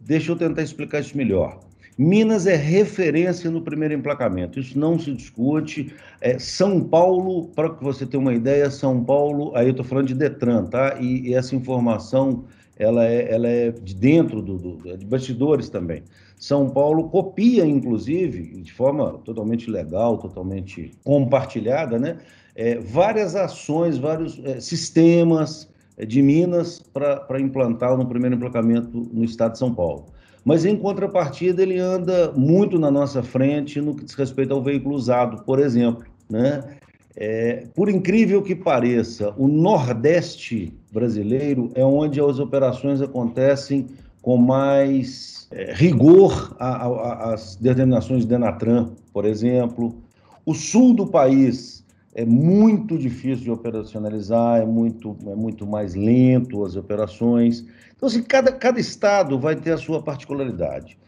Deixa 0.00 0.30
eu 0.30 0.36
tentar 0.36 0.62
explicar 0.62 1.00
isso 1.00 1.16
melhor. 1.16 1.65
Minas 1.98 2.46
é 2.46 2.54
referência 2.54 3.50
no 3.50 3.62
primeiro 3.62 3.94
emplacamento, 3.94 4.60
isso 4.60 4.78
não 4.78 4.98
se 4.98 5.12
discute. 5.12 5.94
É, 6.20 6.38
São 6.38 6.80
Paulo, 6.80 7.48
para 7.48 7.70
que 7.70 7.82
você 7.82 8.04
tenha 8.04 8.20
uma 8.20 8.34
ideia, 8.34 8.70
São 8.70 9.02
Paulo, 9.02 9.56
aí 9.56 9.66
eu 9.66 9.70
estou 9.70 9.84
falando 9.84 10.08
de 10.08 10.14
Detran, 10.14 10.66
tá? 10.66 10.96
E, 11.00 11.28
e, 11.28 11.34
essa 11.34 11.56
informação 11.56 12.44
ela 12.76 13.06
é, 13.06 13.32
ela 13.32 13.48
é 13.48 13.70
de 13.70 13.94
dentro 13.94 14.42
do, 14.42 14.58
do, 14.58 14.90
é 14.90 14.96
de 14.96 15.06
bastidores 15.06 15.70
também. 15.70 16.02
São 16.38 16.68
Paulo 16.68 17.08
copia, 17.08 17.64
inclusive, 17.64 18.60
de 18.60 18.72
forma 18.74 19.12
totalmente 19.24 19.70
legal, 19.70 20.18
totalmente 20.18 20.92
compartilhada, 21.02 21.98
né? 21.98 22.18
É, 22.54 22.78
várias 22.78 23.34
ações, 23.34 23.96
vários 23.96 24.38
é, 24.44 24.60
sistemas 24.60 25.68
é, 25.96 26.04
de 26.04 26.20
Minas 26.20 26.82
para 26.92 27.40
implantar 27.40 27.96
no 27.96 28.06
primeiro 28.06 28.36
emplacamento 28.36 29.08
no 29.12 29.24
estado 29.24 29.52
de 29.52 29.58
São 29.58 29.74
Paulo. 29.74 30.06
Mas, 30.46 30.64
em 30.64 30.76
contrapartida, 30.76 31.60
ele 31.60 31.80
anda 31.80 32.30
muito 32.30 32.78
na 32.78 32.88
nossa 32.88 33.20
frente 33.20 33.80
no 33.80 33.96
que 33.96 34.04
diz 34.04 34.14
respeito 34.14 34.54
ao 34.54 34.62
veículo 34.62 34.94
usado, 34.94 35.42
por 35.42 35.58
exemplo. 35.58 36.06
Né? 36.30 36.62
É, 37.16 37.66
por 37.74 37.88
incrível 37.88 38.40
que 38.40 38.54
pareça, 38.54 39.34
o 39.36 39.48
Nordeste 39.48 40.72
brasileiro 40.92 41.72
é 41.74 41.84
onde 41.84 42.20
as 42.20 42.38
operações 42.38 43.02
acontecem 43.02 43.88
com 44.22 44.36
mais 44.36 45.48
é, 45.50 45.72
rigor 45.74 46.54
às 46.60 47.56
determinações 47.56 48.20
de 48.20 48.28
Denatran, 48.28 48.90
por 49.12 49.24
exemplo. 49.24 50.00
O 50.44 50.54
sul 50.54 50.94
do 50.94 51.08
país 51.08 51.84
é 52.16 52.24
muito 52.24 52.96
difícil 52.96 53.44
de 53.44 53.50
operacionalizar, 53.50 54.62
é 54.62 54.64
muito, 54.64 55.14
é 55.26 55.34
muito 55.34 55.66
mais 55.66 55.94
lento 55.94 56.64
as 56.64 56.74
operações. 56.74 57.66
Então, 57.94 58.08
assim, 58.08 58.22
cada, 58.22 58.50
cada 58.50 58.80
estado 58.80 59.38
vai 59.38 59.54
ter 59.54 59.72
a 59.72 59.76
sua 59.76 60.02
particularidade. 60.02 60.98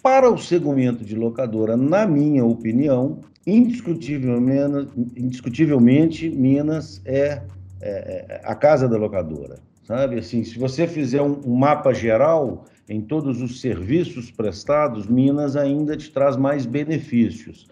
Para 0.00 0.30
o 0.30 0.38
segmento 0.38 1.04
de 1.04 1.16
locadora, 1.16 1.76
na 1.76 2.06
minha 2.06 2.44
opinião, 2.44 3.22
indiscutivelmente, 3.44 4.88
indiscutivelmente 5.16 6.30
Minas 6.30 7.02
é, 7.04 7.42
é, 7.80 8.26
é 8.28 8.40
a 8.44 8.54
casa 8.54 8.88
da 8.88 8.96
locadora. 8.96 9.58
Sabe, 9.82 10.20
assim, 10.20 10.44
se 10.44 10.60
você 10.60 10.86
fizer 10.86 11.22
um, 11.22 11.40
um 11.44 11.56
mapa 11.56 11.92
geral 11.92 12.66
em 12.88 13.00
todos 13.00 13.42
os 13.42 13.60
serviços 13.60 14.30
prestados, 14.30 15.08
Minas 15.08 15.56
ainda 15.56 15.96
te 15.96 16.08
traz 16.12 16.36
mais 16.36 16.64
benefícios. 16.64 17.66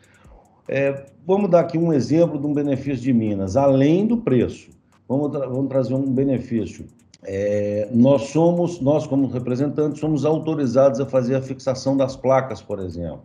É, 0.73 1.05
vamos 1.27 1.51
dar 1.51 1.61
aqui 1.61 1.77
um 1.77 1.93
exemplo 1.93 2.39
de 2.39 2.47
um 2.47 2.55
benefício 2.55 3.03
de 3.03 3.13
Minas, 3.13 3.57
além 3.57 4.07
do 4.07 4.19
preço. 4.19 4.71
Vamos, 5.09 5.33
tra 5.33 5.49
vamos 5.49 5.69
trazer 5.69 5.95
um 5.95 6.09
benefício. 6.09 6.87
É, 7.25 7.89
nós 7.93 8.29
somos, 8.29 8.81
nós 8.81 9.05
como 9.05 9.27
representantes, 9.27 9.99
somos 9.99 10.25
autorizados 10.25 11.01
a 11.01 11.07
fazer 11.07 11.35
a 11.35 11.43
fixação 11.43 11.97
das 11.97 12.15
placas, 12.15 12.63
por 12.63 12.79
exemplo. 12.79 13.23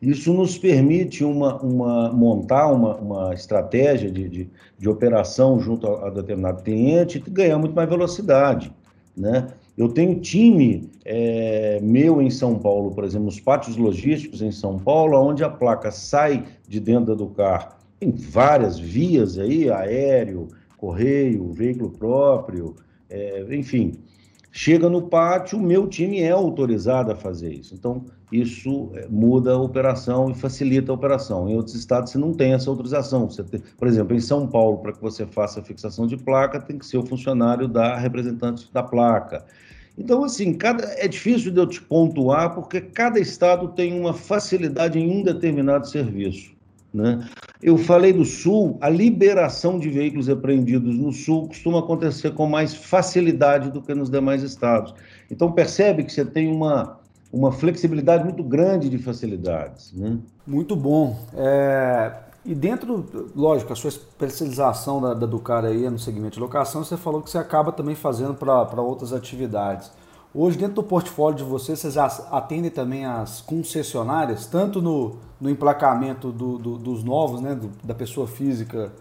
Isso 0.00 0.32
nos 0.32 0.56
permite 0.56 1.22
uma, 1.24 1.60
uma 1.60 2.10
montar 2.10 2.72
uma, 2.72 2.96
uma 2.96 3.34
estratégia 3.34 4.10
de, 4.10 4.26
de, 4.26 4.50
de 4.78 4.88
operação 4.88 5.60
junto 5.60 5.86
a, 5.86 6.06
a, 6.06 6.10
determinado 6.10 6.62
cliente 6.62 7.18
e 7.18 7.30
ganhar 7.30 7.58
muito 7.58 7.74
mais 7.74 7.88
velocidade, 7.88 8.72
né? 9.14 9.48
Eu 9.78 9.88
tenho 9.88 10.18
time 10.18 10.90
é, 11.04 11.78
meu 11.80 12.20
em 12.20 12.30
São 12.30 12.58
Paulo, 12.58 12.90
por 12.90 13.04
exemplo, 13.04 13.28
os 13.28 13.38
pátios 13.38 13.76
logísticos 13.76 14.42
em 14.42 14.50
São 14.50 14.76
Paulo, 14.76 15.16
onde 15.16 15.44
a 15.44 15.48
placa 15.48 15.92
sai 15.92 16.44
de 16.66 16.80
dentro 16.80 17.14
do 17.14 17.28
carro. 17.28 17.76
Tem 18.00 18.10
várias 18.10 18.76
vias 18.76 19.38
aí, 19.38 19.70
aéreo, 19.70 20.48
correio, 20.76 21.52
veículo 21.52 21.90
próprio, 21.90 22.74
é, 23.08 23.46
enfim, 23.54 23.92
chega 24.50 24.88
no 24.88 25.02
pátio, 25.02 25.56
o 25.56 25.62
meu 25.62 25.86
time 25.86 26.20
é 26.22 26.30
autorizado 26.30 27.12
a 27.12 27.16
fazer 27.16 27.52
isso. 27.52 27.72
Então, 27.72 28.04
isso 28.32 28.90
é, 28.94 29.06
muda 29.08 29.52
a 29.52 29.58
operação 29.58 30.28
e 30.28 30.34
facilita 30.34 30.90
a 30.90 30.94
operação. 30.96 31.48
Em 31.48 31.54
outros 31.54 31.76
estados, 31.76 32.10
você 32.10 32.18
não 32.18 32.32
tem 32.32 32.52
essa 32.52 32.68
autorização. 32.68 33.28
Tem, 33.28 33.62
por 33.78 33.86
exemplo, 33.86 34.16
em 34.16 34.20
São 34.20 34.44
Paulo, 34.48 34.78
para 34.78 34.92
que 34.92 35.00
você 35.00 35.24
faça 35.24 35.60
a 35.60 35.62
fixação 35.62 36.04
de 36.04 36.16
placa, 36.16 36.60
tem 36.60 36.76
que 36.76 36.84
ser 36.84 36.98
o 36.98 37.06
funcionário 37.06 37.68
da 37.68 37.96
representante 37.96 38.68
da 38.72 38.82
placa. 38.82 39.46
Então, 39.98 40.22
assim, 40.22 40.54
cada, 40.54 40.84
é 40.96 41.08
difícil 41.08 41.50
de 41.50 41.58
eu 41.58 41.66
te 41.66 41.82
pontuar, 41.82 42.54
porque 42.54 42.80
cada 42.80 43.18
estado 43.18 43.68
tem 43.68 43.98
uma 43.98 44.14
facilidade 44.14 44.98
em 44.98 45.10
um 45.10 45.22
determinado 45.22 45.88
serviço. 45.88 46.52
Né? 46.94 47.28
Eu 47.60 47.76
falei 47.76 48.12
do 48.12 48.24
Sul, 48.24 48.78
a 48.80 48.88
liberação 48.88 49.78
de 49.78 49.90
veículos 49.90 50.28
apreendidos 50.28 50.96
no 50.96 51.12
Sul 51.12 51.48
costuma 51.48 51.80
acontecer 51.80 52.32
com 52.32 52.46
mais 52.46 52.74
facilidade 52.74 53.70
do 53.72 53.82
que 53.82 53.92
nos 53.92 54.08
demais 54.08 54.42
estados. 54.42 54.94
Então, 55.28 55.50
percebe 55.50 56.04
que 56.04 56.12
você 56.12 56.24
tem 56.24 56.48
uma, 56.48 57.00
uma 57.32 57.50
flexibilidade 57.50 58.22
muito 58.22 58.44
grande 58.44 58.88
de 58.88 58.98
facilidades. 58.98 59.92
Né? 59.92 60.16
Muito 60.46 60.76
bom. 60.76 61.18
É... 61.34 62.27
E 62.48 62.54
dentro, 62.54 63.04
lógico, 63.36 63.74
a 63.74 63.76
sua 63.76 63.88
especialização 63.88 65.02
da, 65.02 65.12
da 65.12 65.26
Ducar 65.26 65.66
aí 65.66 65.90
no 65.90 65.98
segmento 65.98 66.36
de 66.36 66.40
locação, 66.40 66.82
você 66.82 66.96
falou 66.96 67.20
que 67.20 67.28
você 67.28 67.36
acaba 67.36 67.70
também 67.70 67.94
fazendo 67.94 68.32
para 68.32 68.80
outras 68.80 69.12
atividades. 69.12 69.92
Hoje, 70.34 70.56
dentro 70.56 70.76
do 70.76 70.82
portfólio 70.82 71.36
de 71.36 71.44
vocês, 71.44 71.80
vocês 71.80 71.98
atendem 71.98 72.70
também 72.70 73.04
as 73.04 73.42
concessionárias, 73.42 74.46
tanto 74.46 74.80
no, 74.80 75.16
no 75.38 75.50
emplacamento 75.50 76.32
do, 76.32 76.56
do, 76.56 76.78
dos 76.78 77.04
novos, 77.04 77.42
né, 77.42 77.54
do, 77.54 77.70
da 77.84 77.94
pessoa 77.94 78.26
física 78.26 78.92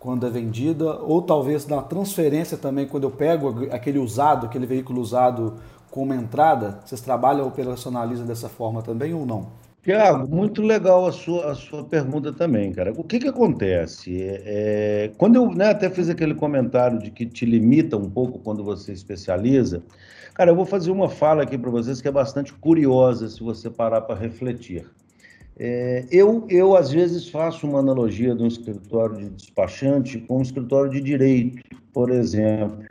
quando 0.00 0.26
é 0.26 0.30
vendida, 0.30 0.96
ou 0.96 1.22
talvez 1.22 1.64
na 1.68 1.82
transferência 1.82 2.56
também, 2.56 2.88
quando 2.88 3.04
eu 3.04 3.10
pego 3.12 3.68
aquele 3.70 4.00
usado, 4.00 4.46
aquele 4.46 4.66
veículo 4.66 5.00
usado 5.00 5.54
como 5.92 6.12
entrada, 6.12 6.80
vocês 6.84 7.00
trabalham, 7.00 7.46
operacionalizam 7.46 8.26
dessa 8.26 8.48
forma 8.48 8.82
também 8.82 9.14
ou 9.14 9.24
não? 9.24 9.46
Tiago, 9.86 10.28
muito 10.28 10.62
legal 10.62 11.06
a 11.06 11.12
sua, 11.12 11.52
a 11.52 11.54
sua 11.54 11.84
pergunta 11.84 12.32
também, 12.32 12.72
cara. 12.72 12.92
O 12.96 13.04
que 13.04 13.20
que 13.20 13.28
acontece? 13.28 14.20
É, 14.20 14.42
é 14.44 15.12
quando 15.16 15.36
eu 15.36 15.48
né, 15.50 15.70
até 15.70 15.88
fiz 15.88 16.08
aquele 16.08 16.34
comentário 16.34 16.98
de 16.98 17.10
que 17.10 17.24
te 17.24 17.46
limita 17.46 17.96
um 17.96 18.10
pouco 18.10 18.40
quando 18.40 18.64
você 18.64 18.92
especializa, 18.92 19.82
Cara, 20.36 20.50
eu 20.50 20.54
vou 20.54 20.66
fazer 20.66 20.90
uma 20.90 21.08
fala 21.08 21.44
aqui 21.44 21.56
para 21.56 21.70
vocês 21.70 22.02
que 22.02 22.08
é 22.08 22.10
bastante 22.10 22.52
curiosa 22.52 23.26
se 23.26 23.42
você 23.42 23.70
parar 23.70 24.02
para 24.02 24.20
refletir. 24.20 24.86
É, 25.58 26.04
eu, 26.10 26.46
eu, 26.50 26.76
às 26.76 26.90
vezes, 26.90 27.30
faço 27.30 27.66
uma 27.66 27.78
analogia 27.78 28.34
de 28.34 28.42
um 28.42 28.46
escritório 28.46 29.16
de 29.16 29.30
despachante 29.30 30.18
com 30.18 30.36
um 30.36 30.42
escritório 30.42 30.90
de 30.90 31.00
direito, 31.00 31.62
por 31.90 32.10
exemplo, 32.10 32.84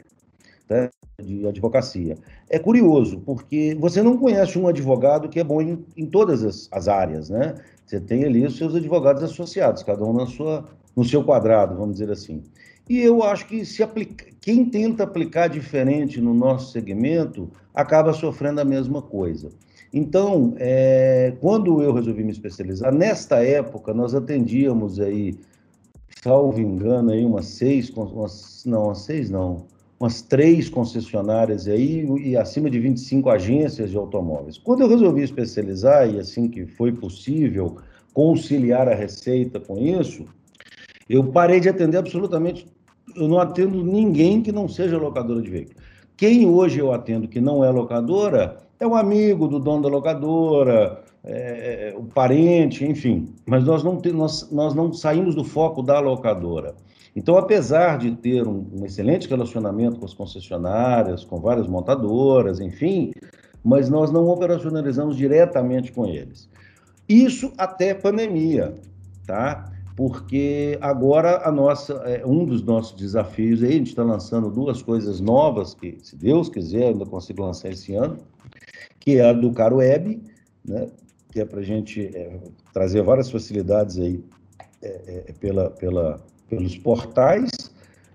né, 0.67 0.89
de 1.21 1.47
advocacia. 1.47 2.17
É 2.55 2.59
curioso, 2.59 3.21
porque 3.25 3.75
você 3.77 4.01
não 4.01 4.15
conhece 4.15 4.57
um 4.57 4.65
advogado 4.65 5.27
que 5.27 5.41
é 5.41 5.43
bom 5.43 5.61
em, 5.61 5.85
em 5.97 6.05
todas 6.05 6.41
as, 6.41 6.69
as, 6.71 6.87
áreas, 6.87 7.29
né? 7.29 7.53
Você 7.85 7.99
tem 7.99 8.23
ali 8.23 8.45
os 8.45 8.55
seus 8.55 8.73
advogados 8.73 9.21
associados, 9.23 9.83
cada 9.83 10.01
um 10.05 10.13
na 10.13 10.25
sua, 10.25 10.63
no 10.95 11.03
seu 11.03 11.21
quadrado, 11.21 11.75
vamos 11.75 11.97
dizer 11.97 12.09
assim. 12.09 12.41
E 12.89 13.01
eu 13.01 13.23
acho 13.23 13.45
que 13.45 13.65
se 13.65 13.83
aplica... 13.83 14.27
quem 14.39 14.63
tenta 14.63 15.03
aplicar 15.03 15.49
diferente 15.49 16.21
no 16.21 16.33
nosso 16.33 16.71
segmento 16.71 17.49
acaba 17.73 18.13
sofrendo 18.13 18.61
a 18.61 18.65
mesma 18.65 19.01
coisa. 19.01 19.49
Então, 19.91 20.53
é... 20.57 21.33
quando 21.41 21.83
eu 21.83 21.91
resolvi 21.91 22.23
me 22.23 22.31
especializar, 22.31 22.95
nesta 22.95 23.43
época 23.43 23.93
nós 23.93 24.15
atendíamos 24.15 24.97
aí, 25.01 25.37
salvo 26.23 26.61
engano, 26.61 27.11
aí 27.11 27.25
umas 27.25 27.47
seis, 27.47 27.89
umas... 27.89 28.63
não, 28.65 28.85
umas 28.85 28.99
seis 28.99 29.29
não, 29.29 29.65
umas 29.99 30.21
três 30.21 30.69
concessionárias 30.69 31.67
aí 31.67 32.05
e 32.23 32.35
acima 32.35 32.69
de 32.69 32.79
25 32.79 33.29
agências 33.29 33.89
de 33.89 33.97
automóveis. 33.97 34.57
Quando 34.57 34.81
eu 34.81 34.89
resolvi 34.89 35.23
especializar, 35.23 36.09
e 36.13 36.19
assim 36.19 36.47
que 36.47 36.65
foi 36.65 36.91
possível 36.91 37.77
conciliar 38.13 38.87
a 38.87 38.95
receita 38.95 39.59
com 39.59 39.77
isso, 39.77 40.25
eu 41.09 41.23
parei 41.23 41.59
de 41.59 41.69
atender 41.69 41.97
absolutamente 41.97 42.67
eu 43.15 43.27
não 43.27 43.39
atendo 43.39 43.83
ninguém 43.83 44.41
que 44.41 44.51
não 44.51 44.67
seja 44.67 44.97
locadora 44.97 45.41
de 45.41 45.49
veículo. 45.49 45.77
Quem 46.17 46.47
hoje 46.47 46.79
eu 46.79 46.91
atendo 46.91 47.27
que 47.27 47.39
não 47.39 47.63
é 47.63 47.69
locadora 47.69 48.57
é 48.79 48.87
um 48.87 48.95
amigo 48.95 49.47
do 49.47 49.59
dono 49.59 49.83
da 49.83 49.89
locadora, 49.89 51.03
é, 51.23 51.93
é, 51.93 51.97
o 51.97 52.03
parente, 52.03 52.85
enfim. 52.85 53.33
Mas 53.45 53.63
nós 53.63 53.83
não, 53.83 53.97
te, 53.97 54.11
nós, 54.11 54.49
nós 54.51 54.73
não 54.73 54.91
saímos 54.93 55.35
do 55.35 55.43
foco 55.43 55.81
da 55.81 55.99
locadora. 55.99 56.75
Então, 57.15 57.37
apesar 57.37 57.97
de 57.97 58.11
ter 58.11 58.45
um, 58.45 58.67
um, 58.73 58.85
excelente 58.85 59.27
relacionamento 59.29 59.99
com 59.99 60.05
as 60.05 60.13
concessionárias, 60.13 61.23
com 61.23 61.39
várias 61.39 61.65
montadoras, 61.65 62.59
enfim, 62.59 63.13
mas 63.63 63.89
nós 63.89 64.11
não 64.11 64.27
operacionalizamos 64.27 65.15
diretamente 65.15 65.93
com 65.93 66.05
eles. 66.05 66.49
Isso 67.07 67.53
até 67.57 67.93
pandemia, 67.93 68.75
tá? 69.25 69.71
Porque 69.95 70.77
agora 70.81 71.47
a 71.47 71.51
nossa, 71.51 71.93
é, 72.05 72.25
um 72.25 72.43
dos 72.43 72.61
nossos 72.61 72.97
desafios 72.97 73.63
aí, 73.63 73.69
a 73.69 73.73
gente 73.73 73.87
está 73.87 74.03
lançando 74.03 74.49
duas 74.49 74.81
coisas 74.81 75.21
novas 75.21 75.73
que, 75.73 75.97
se 76.03 76.17
Deus 76.17 76.49
quiser, 76.49 76.89
ainda 76.89 77.05
consigo 77.05 77.43
lançar 77.43 77.69
esse 77.69 77.95
ano, 77.95 78.17
que 78.99 79.17
é 79.17 79.29
a 79.29 79.31
do 79.31 79.53
Caro 79.53 79.77
Web, 79.77 80.21
né? 80.67 80.87
Que 81.31 81.39
é 81.39 81.45
para 81.45 81.61
a 81.61 81.63
gente 81.63 82.05
é, 82.13 82.39
trazer 82.73 83.01
várias 83.03 83.31
facilidades 83.31 83.97
aí 83.97 84.21
é, 84.81 85.23
é, 85.27 85.33
pela, 85.39 85.69
pela 85.69 86.19
pelos 86.55 86.77
portais 86.77 87.51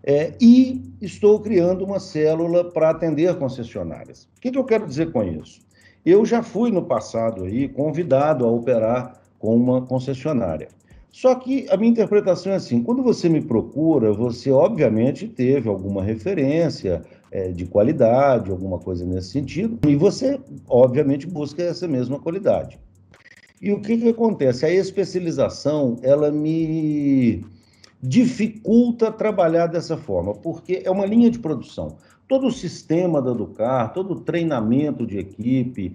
é, 0.03 0.33
e 0.41 0.83
estou 1.01 1.41
criando 1.41 1.85
uma 1.85 2.01
célula 2.01 2.65
para 2.65 2.91
atender 2.91 3.37
concessionárias. 3.37 4.29
O 4.37 4.41
que, 4.41 4.51
que 4.51 4.59
eu 4.59 4.65
quero 4.65 4.87
dizer 4.87 5.13
com 5.13 5.23
isso? 5.23 5.61
Eu 6.05 6.25
já 6.25 6.43
fui 6.43 6.71
no 6.71 6.83
passado 6.83 7.45
aí 7.45 7.69
convidado 7.69 8.47
a 8.47 8.51
operar 8.51 9.21
com 9.39 9.55
uma 9.55 9.83
concessionária. 9.83 10.69
Só 11.13 11.35
que 11.35 11.67
a 11.71 11.77
minha 11.77 11.91
interpretação 11.91 12.53
é 12.53 12.57
assim: 12.57 12.83
quando 12.83 13.03
você 13.03 13.29
me 13.29 13.41
procura, 13.41 14.13
você 14.13 14.51
obviamente 14.51 15.29
teve 15.29 15.69
alguma 15.69 16.03
referência 16.03 17.03
é, 17.31 17.49
de 17.49 17.67
qualidade, 17.67 18.51
alguma 18.51 18.79
coisa 18.79 19.05
nesse 19.05 19.31
sentido, 19.31 19.79
e 19.87 19.97
você 19.97 20.41
obviamente 20.69 21.27
busca 21.27 21.63
essa 21.63 21.87
mesma 21.87 22.19
qualidade. 22.19 22.79
E 23.61 23.73
o 23.73 23.81
que, 23.83 23.99
que 23.99 24.09
acontece? 24.09 24.65
A 24.65 24.71
especialização 24.71 25.99
ela 26.03 26.31
me 26.31 27.45
dificulta 28.03 29.13
trabalhar 29.13 29.67
dessa 29.67 29.97
forma, 29.97 30.35
porque 30.35 30.83
é 30.85 30.91
uma 30.91 31.07
linha 31.07 31.31
de 31.31 31.39
produção. 31.39 31.97
Todo 32.27 32.47
o 32.47 32.53
sistema 32.53 33.21
da 33.21 33.33
Ducar, 33.33 33.93
todo 33.93 34.15
o 34.15 34.21
treinamento 34.21 35.07
de 35.07 35.19
equipe, 35.19 35.95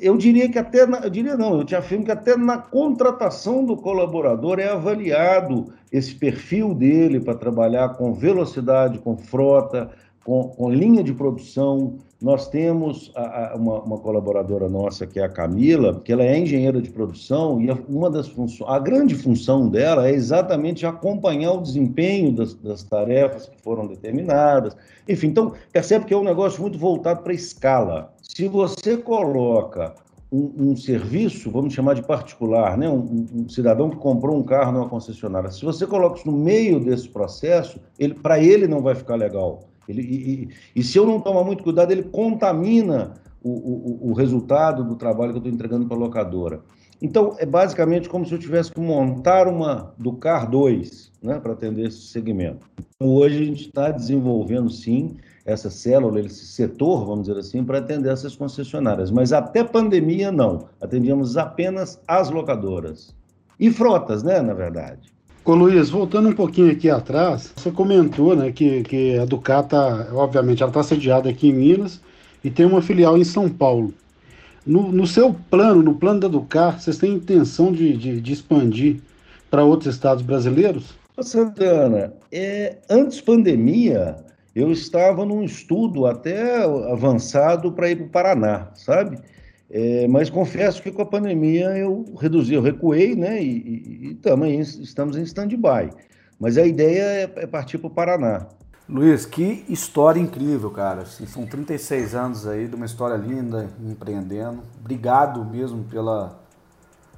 eu 0.00 0.16
diria 0.16 0.48
que 0.48 0.58
até, 0.58 0.86
na, 0.86 0.98
eu 1.00 1.10
diria 1.10 1.36
não, 1.36 1.58
eu 1.58 1.64
te 1.64 1.74
afirmo 1.74 2.04
que 2.04 2.10
até 2.10 2.36
na 2.36 2.58
contratação 2.58 3.64
do 3.64 3.76
colaborador 3.76 4.58
é 4.58 4.68
avaliado 4.68 5.72
esse 5.90 6.14
perfil 6.14 6.74
dele 6.74 7.20
para 7.20 7.34
trabalhar 7.34 7.90
com 7.90 8.14
velocidade, 8.14 8.98
com 8.98 9.16
frota, 9.16 9.90
com, 10.28 10.44
com 10.44 10.70
linha 10.70 11.02
de 11.02 11.14
produção. 11.14 11.94
Nós 12.20 12.48
temos 12.48 13.10
a, 13.16 13.52
a, 13.52 13.56
uma, 13.56 13.80
uma, 13.80 13.98
colaboradora 13.98 14.68
nossa, 14.68 15.06
que 15.06 15.18
é 15.18 15.24
a 15.24 15.28
Camila, 15.28 16.02
que 16.04 16.12
ela 16.12 16.22
é 16.22 16.38
engenheira 16.38 16.82
de 16.82 16.90
produção, 16.90 17.58
e 17.62 17.70
uma 17.88 18.10
das 18.10 18.28
funções, 18.28 18.70
a 18.70 18.78
grande 18.78 19.14
função 19.14 19.70
dela 19.70 20.06
é 20.06 20.12
exatamente 20.12 20.84
acompanhar 20.84 21.52
o 21.52 21.62
desempenho 21.62 22.30
das, 22.30 22.52
das 22.52 22.82
tarefas 22.82 23.48
que 23.48 23.56
foram 23.62 23.86
determinadas. 23.86 24.76
Enfim, 25.08 25.28
então, 25.28 25.54
percebe 25.72 26.04
que 26.04 26.12
é 26.12 26.16
um 26.16 26.24
negócio 26.24 26.60
muito 26.60 26.76
voltado 26.76 27.22
para 27.22 27.32
escala. 27.32 28.12
Se 28.20 28.48
você 28.48 28.98
coloca 28.98 29.94
um, 30.30 30.72
um, 30.72 30.76
serviço, 30.76 31.50
vamos 31.50 31.72
chamar 31.72 31.94
de 31.94 32.02
particular, 32.02 32.76
né? 32.76 32.86
Um, 32.86 33.26
um, 33.34 33.48
cidadão 33.48 33.88
que 33.88 33.96
comprou 33.96 34.36
um 34.36 34.42
carro 34.42 34.72
numa 34.72 34.90
concessionária, 34.90 35.50
se 35.50 35.64
você 35.64 35.86
coloca 35.86 36.18
isso 36.18 36.30
no 36.30 36.36
meio 36.36 36.78
desse 36.78 37.08
processo, 37.08 37.80
ele, 37.98 38.12
para 38.12 38.38
ele 38.38 38.68
não 38.68 38.82
vai 38.82 38.94
ficar 38.94 39.14
legal. 39.14 39.60
Ele, 39.88 40.02
e, 40.02 40.48
e, 40.76 40.84
se 40.84 40.98
eu 40.98 41.06
não 41.06 41.20
tomar 41.20 41.42
muito 41.42 41.64
cuidado, 41.64 41.90
ele 41.90 42.02
contamina 42.02 43.14
o, 43.42 43.50
o, 43.50 44.10
o 44.10 44.12
resultado 44.12 44.84
do 44.84 44.96
trabalho 44.96 45.32
que 45.32 45.38
eu 45.38 45.40
estou 45.40 45.52
entregando 45.52 45.86
para 45.86 45.96
a 45.96 46.00
locadora. 46.00 46.60
Então, 47.00 47.36
é 47.38 47.46
basicamente 47.46 48.08
como 48.08 48.26
se 48.26 48.32
eu 48.32 48.38
tivesse 48.38 48.72
que 48.72 48.80
montar 48.80 49.46
uma 49.46 49.94
do 49.96 50.12
CAR 50.14 50.50
2 50.50 51.12
né, 51.22 51.38
para 51.38 51.52
atender 51.52 51.86
esse 51.86 52.08
segmento. 52.08 52.68
Então, 52.96 53.14
hoje 53.14 53.40
a 53.40 53.44
gente 53.44 53.66
está 53.66 53.90
desenvolvendo, 53.90 54.68
sim, 54.68 55.16
essa 55.44 55.70
célula, 55.70 56.20
esse 56.20 56.44
setor, 56.46 57.06
vamos 57.06 57.26
dizer 57.26 57.38
assim, 57.38 57.64
para 57.64 57.78
atender 57.78 58.12
essas 58.12 58.34
concessionárias. 58.34 59.10
Mas 59.10 59.32
até 59.32 59.62
pandemia, 59.62 60.32
não. 60.32 60.68
Atendíamos 60.80 61.36
apenas 61.36 62.00
as 62.06 62.30
locadoras. 62.30 63.14
E 63.58 63.70
frotas, 63.70 64.22
né, 64.22 64.42
na 64.42 64.52
verdade. 64.52 65.12
Ô 65.48 65.54
Luiz, 65.54 65.88
voltando 65.88 66.28
um 66.28 66.34
pouquinho 66.34 66.70
aqui 66.70 66.90
atrás, 66.90 67.54
você 67.56 67.70
comentou 67.70 68.36
né, 68.36 68.52
que, 68.52 68.82
que 68.82 69.16
a 69.16 69.24
Ducata, 69.24 70.06
obviamente, 70.12 70.62
ela 70.62 70.68
está 70.68 70.82
sediada 70.82 71.30
aqui 71.30 71.48
em 71.48 71.54
Minas 71.54 72.02
e 72.44 72.50
tem 72.50 72.66
uma 72.66 72.82
filial 72.82 73.16
em 73.16 73.24
São 73.24 73.48
Paulo. 73.48 73.94
No, 74.66 74.92
no 74.92 75.06
seu 75.06 75.34
plano, 75.50 75.82
no 75.82 75.94
plano 75.94 76.20
da 76.20 76.28
Ducar, 76.28 76.78
vocês 76.78 76.98
têm 76.98 77.14
intenção 77.14 77.72
de, 77.72 77.96
de, 77.96 78.20
de 78.20 78.30
expandir 78.30 79.00
para 79.50 79.64
outros 79.64 79.94
estados 79.94 80.22
brasileiros? 80.22 80.94
Santana, 81.22 82.12
é, 82.30 82.76
antes 82.90 83.18
pandemia, 83.22 84.16
eu 84.54 84.70
estava 84.70 85.24
num 85.24 85.42
estudo 85.42 86.04
até 86.04 86.62
avançado 86.92 87.72
para 87.72 87.90
ir 87.90 87.96
para 87.96 88.04
o 88.04 88.10
Paraná, 88.10 88.68
sabe? 88.74 89.18
É, 89.70 90.08
mas 90.08 90.30
confesso 90.30 90.82
que 90.82 90.90
com 90.90 91.02
a 91.02 91.06
pandemia 91.06 91.76
eu 91.76 92.04
reduzi, 92.18 92.54
eu 92.54 92.62
recuei, 92.62 93.14
né? 93.14 93.42
E, 93.42 93.48
e, 93.48 94.08
e 94.08 94.14
também 94.14 94.60
estamos 94.60 95.16
em 95.16 95.22
stand-by. 95.22 95.90
Mas 96.40 96.56
a 96.56 96.64
ideia 96.64 97.02
é, 97.02 97.22
é 97.36 97.46
partir 97.46 97.78
para 97.78 97.88
o 97.88 97.90
Paraná. 97.90 98.46
Luiz, 98.88 99.26
que 99.26 99.66
história 99.68 100.18
incrível, 100.18 100.70
cara. 100.70 101.04
São 101.04 101.44
36 101.44 102.14
anos 102.14 102.46
aí 102.46 102.66
de 102.66 102.74
uma 102.74 102.86
história 102.86 103.16
linda, 103.16 103.68
empreendendo. 103.78 104.62
Obrigado 104.80 105.44
mesmo 105.44 105.84
pela, 105.84 106.40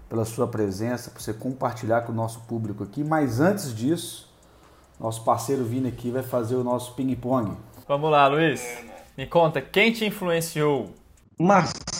pela 0.09 0.25
sua 0.25 0.49
presença, 0.49 1.13
por 1.13 1.21
você 1.21 1.33
compartilhar 1.33 2.01
com 2.01 2.11
o 2.11 2.15
nosso 2.15 2.41
público 2.41 2.83
aqui. 2.83 3.05
Mas 3.05 3.39
antes 3.39 3.73
disso, 3.73 4.29
nosso 4.99 5.23
parceiro 5.23 5.65
Vini 5.65 5.89
aqui 5.89 6.11
vai 6.11 6.25
fazer 6.25 6.57
o 6.57 6.65
nosso 6.65 6.95
ping-pong. 6.95 7.57
Vamos 7.87 8.11
lá, 8.11 8.27
Luiz. 8.27 8.61
Me 9.17 9.27
conta, 9.27 9.61
quem 9.61 9.93
te 9.93 10.05
influenciou 10.05 10.93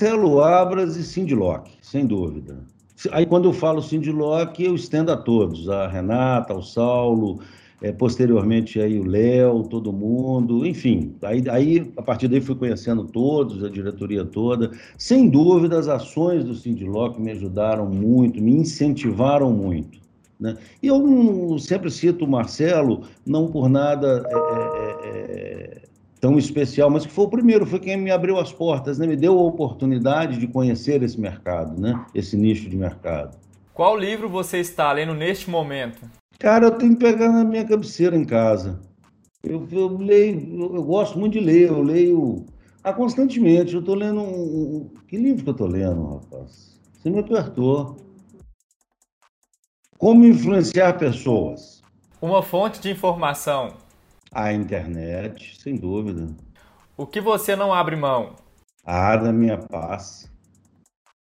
Marcelo 0.01 0.43
Abras 0.43 0.97
e 0.97 1.05
Cindy 1.05 1.35
Locke, 1.35 1.73
sem 1.83 2.07
dúvida. 2.07 2.57
Aí, 3.13 3.27
quando 3.27 3.51
eu 3.51 3.53
falo 3.53 3.83
Cindy 3.83 4.11
Locke, 4.11 4.65
eu 4.65 4.75
estendo 4.75 5.13
a 5.13 5.17
todos, 5.17 5.69
a 5.69 5.89
Renata, 5.89 6.55
o 6.55 6.63
Saulo, 6.63 7.41
é, 7.83 7.93
posteriormente 7.93 8.81
aí 8.81 8.99
o 8.99 9.05
Léo, 9.05 9.63
todo 9.65 9.93
mundo, 9.93 10.67
enfim. 10.67 11.15
Aí, 11.21 11.45
aí, 11.51 11.93
a 11.99 12.03
partir 12.03 12.29
daí, 12.29 12.41
fui 12.41 12.55
conhecendo 12.55 13.05
todos, 13.05 13.63
a 13.63 13.69
diretoria 13.69 14.25
toda. 14.25 14.71
Sem 14.97 15.29
dúvida, 15.29 15.79
as 15.79 15.87
ações 15.87 16.45
do 16.45 16.55
Cindy 16.55 16.87
Locke 16.87 17.21
me 17.21 17.33
ajudaram 17.33 17.87
muito, 17.87 18.43
me 18.43 18.53
incentivaram 18.53 19.53
muito. 19.53 20.01
Né? 20.41 20.57
E 20.83 20.87
eu 20.87 21.59
sempre 21.59 21.91
cito 21.91 22.25
o 22.25 22.29
Marcelo, 22.29 23.03
não 23.27 23.49
por 23.49 23.69
nada 23.69 24.27
é, 24.27 24.35
é, 24.35 25.09
é, 25.09 25.83
tão 26.21 26.39
especial, 26.39 26.91
mas 26.91 27.07
que 27.07 27.13
foi 27.13 27.25
o 27.25 27.31
primeiro, 27.31 27.65
foi 27.65 27.81
quem 27.81 27.97
me 27.97 28.11
abriu 28.11 28.39
as 28.39 28.53
portas, 28.53 28.99
né? 28.99 29.07
me 29.07 29.17
deu 29.17 29.39
a 29.39 29.43
oportunidade 29.43 30.39
de 30.39 30.47
conhecer 30.47 31.03
esse 31.03 31.19
mercado, 31.19 31.81
né? 31.81 32.05
esse 32.15 32.37
nicho 32.37 32.69
de 32.69 32.77
mercado. 32.77 33.39
Qual 33.73 33.97
livro 33.97 34.29
você 34.29 34.59
está 34.59 34.93
lendo 34.93 35.15
neste 35.15 35.49
momento? 35.49 36.01
Cara, 36.39 36.67
eu 36.67 36.73
tenho 36.73 36.93
que 36.93 37.05
pegar 37.05 37.31
na 37.31 37.45
minha 37.45 37.65
cabeceira 37.65 38.17
em 38.17 38.25
casa. 38.25 38.79
Eu, 39.43 39.67
eu 39.73 39.97
leio, 39.97 40.61
eu, 40.61 40.77
eu, 40.77 40.83
gosto 40.83 41.19
muito 41.19 41.33
de 41.33 41.41
ler, 41.41 41.69
eu 41.69 41.83
leio 41.83 42.45
ah, 42.85 42.93
constantemente. 42.93 43.73
Eu 43.73 43.81
estou 43.81 43.95
lendo 43.95 44.21
um, 44.21 44.91
Que 45.09 45.17
livro 45.17 45.43
que 45.43 45.49
eu 45.49 45.53
estou 45.53 45.67
lendo, 45.67 46.15
rapaz? 46.15 46.79
Você 46.93 47.09
me 47.09 47.21
apertou. 47.21 47.97
Como 49.97 50.27
influenciar 50.27 50.99
pessoas? 50.99 51.83
Uma 52.21 52.43
fonte 52.43 52.81
de 52.81 52.91
informação. 52.91 53.75
A 54.33 54.53
internet, 54.53 55.61
sem 55.61 55.77
dúvida. 55.77 56.29
O 56.97 57.07
que 57.07 57.21
você 57.21 57.57
não 57.57 57.73
abre 57.73 57.97
mão? 57.97 58.37
Ah, 58.85 59.17
da 59.17 59.33
minha 59.33 59.59
paz. 59.59 60.31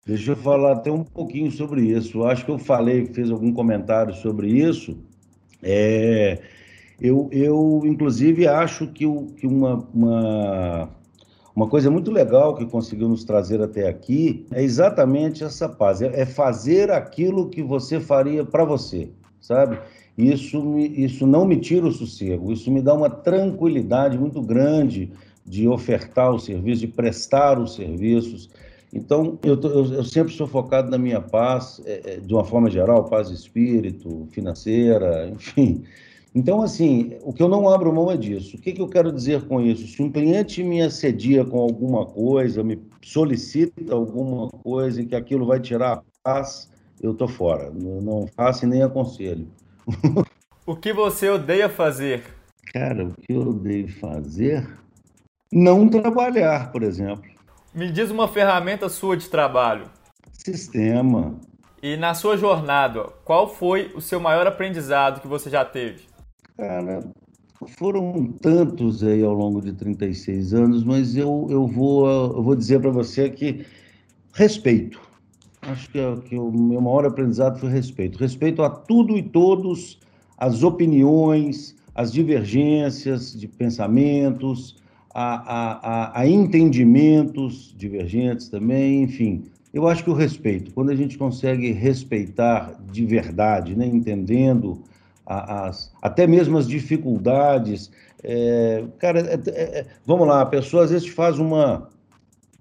Deixa 0.06 0.32
eu 0.32 0.36
falar 0.36 0.72
até 0.72 0.90
um 0.90 1.02
pouquinho 1.02 1.50
sobre 1.50 1.82
isso. 1.82 2.18
Eu 2.18 2.28
acho 2.28 2.44
que 2.44 2.50
eu 2.50 2.58
falei, 2.58 3.06
fiz 3.06 3.30
algum 3.30 3.52
comentário 3.52 4.14
sobre 4.14 4.48
isso. 4.48 4.96
É, 5.62 6.40
eu, 7.00 7.28
eu, 7.32 7.82
inclusive, 7.84 8.46
acho 8.46 8.86
que, 8.88 9.04
o, 9.04 9.26
que 9.36 9.46
uma, 9.46 9.86
uma, 9.92 10.88
uma 11.54 11.68
coisa 11.68 11.90
muito 11.90 12.10
legal 12.10 12.54
que 12.54 12.64
conseguiu 12.66 13.08
nos 13.08 13.24
trazer 13.24 13.60
até 13.60 13.88
aqui 13.88 14.46
é 14.52 14.62
exatamente 14.62 15.42
essa 15.42 15.68
paz. 15.68 16.00
É, 16.00 16.22
é 16.22 16.24
fazer 16.24 16.90
aquilo 16.90 17.50
que 17.50 17.62
você 17.62 18.00
faria 18.00 18.44
para 18.44 18.64
você, 18.64 19.10
sabe? 19.40 19.78
Isso, 20.16 20.62
me, 20.62 20.86
isso 20.86 21.26
não 21.26 21.44
me 21.44 21.56
tira 21.56 21.86
o 21.86 21.92
sossego, 21.92 22.52
isso 22.52 22.70
me 22.70 22.80
dá 22.80 22.94
uma 22.94 23.10
tranquilidade 23.10 24.18
muito 24.18 24.40
grande 24.40 25.12
de 25.44 25.68
ofertar 25.68 26.32
o 26.32 26.38
serviço, 26.38 26.80
de 26.80 26.88
prestar 26.88 27.58
os 27.58 27.74
serviços. 27.74 28.48
Então, 28.92 29.38
eu, 29.42 29.56
tô, 29.56 29.68
eu, 29.68 29.92
eu 29.92 30.04
sempre 30.04 30.32
sou 30.32 30.46
focado 30.46 30.90
na 30.90 30.98
minha 30.98 31.20
paz, 31.20 31.82
é, 31.84 32.14
é, 32.14 32.16
de 32.20 32.32
uma 32.32 32.44
forma 32.44 32.70
geral, 32.70 33.04
paz 33.04 33.28
de 33.28 33.34
espírito, 33.34 34.26
financeira, 34.30 35.28
enfim. 35.34 35.84
Então, 36.34 36.60
assim, 36.60 37.12
o 37.22 37.32
que 37.32 37.42
eu 37.42 37.48
não 37.48 37.68
abro 37.68 37.92
mão 37.94 38.10
é 38.10 38.16
disso. 38.16 38.56
O 38.56 38.60
que, 38.60 38.72
que 38.72 38.80
eu 38.80 38.88
quero 38.88 39.10
dizer 39.10 39.46
com 39.46 39.60
isso? 39.60 39.86
Se 39.86 40.02
um 40.02 40.10
cliente 40.10 40.62
me 40.62 40.82
assedia 40.82 41.44
com 41.44 41.58
alguma 41.58 42.04
coisa, 42.04 42.62
me 42.62 42.78
solicita 43.02 43.94
alguma 43.94 44.48
coisa 44.48 45.00
e 45.00 45.06
que 45.06 45.14
aquilo 45.14 45.46
vai 45.46 45.60
tirar 45.60 45.92
a 45.94 46.02
paz, 46.22 46.70
eu 47.00 47.14
tô 47.14 47.26
fora. 47.26 47.72
Eu 47.74 48.02
não 48.02 48.26
faço 48.26 48.66
e 48.66 48.68
nem 48.68 48.82
aconselho. 48.82 49.46
O 50.66 50.76
que 50.76 50.92
você 50.92 51.28
odeia 51.28 51.68
fazer? 51.68 52.24
Cara, 52.72 53.06
o 53.06 53.12
que 53.12 53.32
eu 53.32 53.48
odeio 53.48 53.88
fazer? 54.00 54.68
Não 55.52 55.88
trabalhar, 55.88 56.72
por 56.72 56.82
exemplo. 56.82 57.24
Me 57.74 57.90
diz 57.90 58.10
uma 58.10 58.26
ferramenta 58.26 58.88
sua 58.88 59.16
de 59.16 59.28
trabalho. 59.28 59.90
Sistema. 60.32 61.38
E 61.82 61.96
na 61.96 62.14
sua 62.14 62.36
jornada, 62.36 63.04
qual 63.24 63.48
foi 63.48 63.92
o 63.94 64.00
seu 64.00 64.18
maior 64.18 64.46
aprendizado 64.46 65.20
que 65.20 65.28
você 65.28 65.48
já 65.48 65.64
teve? 65.64 66.04
Cara, 66.56 67.00
foram 67.78 68.32
tantos 68.40 69.02
aí 69.04 69.22
ao 69.22 69.32
longo 69.32 69.60
de 69.60 69.72
36 69.72 70.54
anos, 70.54 70.84
mas 70.84 71.16
eu, 71.16 71.46
eu, 71.50 71.66
vou, 71.66 72.08
eu 72.08 72.42
vou 72.42 72.56
dizer 72.56 72.80
para 72.80 72.90
você 72.90 73.30
que 73.30 73.64
respeito. 74.32 75.00
Acho 75.66 75.90
que, 75.90 75.98
é, 75.98 76.16
que 76.16 76.36
o 76.36 76.50
meu 76.50 76.80
maior 76.80 77.04
aprendizado 77.04 77.58
foi 77.58 77.70
respeito. 77.70 78.18
Respeito 78.18 78.62
a 78.62 78.70
tudo 78.70 79.16
e 79.16 79.22
todos, 79.22 79.98
as 80.38 80.62
opiniões, 80.62 81.74
as 81.94 82.12
divergências 82.12 83.32
de 83.32 83.48
pensamentos, 83.48 84.76
a, 85.12 85.34
a, 85.34 85.72
a, 85.72 86.20
a 86.20 86.28
entendimentos 86.28 87.74
divergentes 87.76 88.48
também, 88.48 89.02
enfim. 89.02 89.44
Eu 89.72 89.88
acho 89.88 90.04
que 90.04 90.10
o 90.10 90.14
respeito, 90.14 90.72
quando 90.72 90.90
a 90.90 90.94
gente 90.94 91.18
consegue 91.18 91.72
respeitar 91.72 92.78
de 92.90 93.04
verdade, 93.04 93.74
né, 93.74 93.86
entendendo 93.86 94.82
as, 95.26 95.92
até 96.00 96.26
mesmo 96.26 96.56
as 96.56 96.68
dificuldades. 96.68 97.90
É, 98.22 98.84
cara, 98.98 99.20
é, 99.20 99.34
é, 99.34 99.78
é, 99.80 99.86
vamos 100.06 100.26
lá, 100.26 100.42
a 100.42 100.46
pessoa 100.46 100.84
às 100.84 100.90
vezes 100.90 101.08
faz 101.08 101.38
uma. 101.38 101.88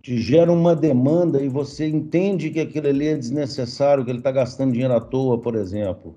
Te 0.05 0.19
gera 0.19 0.51
uma 0.51 0.75
demanda 0.75 1.41
e 1.41 1.49
você 1.49 1.87
entende 1.87 2.51
que 2.51 2.59
aquilo 2.59 2.87
ali 2.87 3.07
é 3.07 3.17
desnecessário, 3.17 4.05
que 4.05 4.11
ele 4.11 4.19
está 4.19 4.31
gastando 4.31 4.71
dinheiro 4.71 4.93
à 4.93 5.01
toa, 5.01 5.35
por 5.41 5.55
exemplo. 5.55 6.15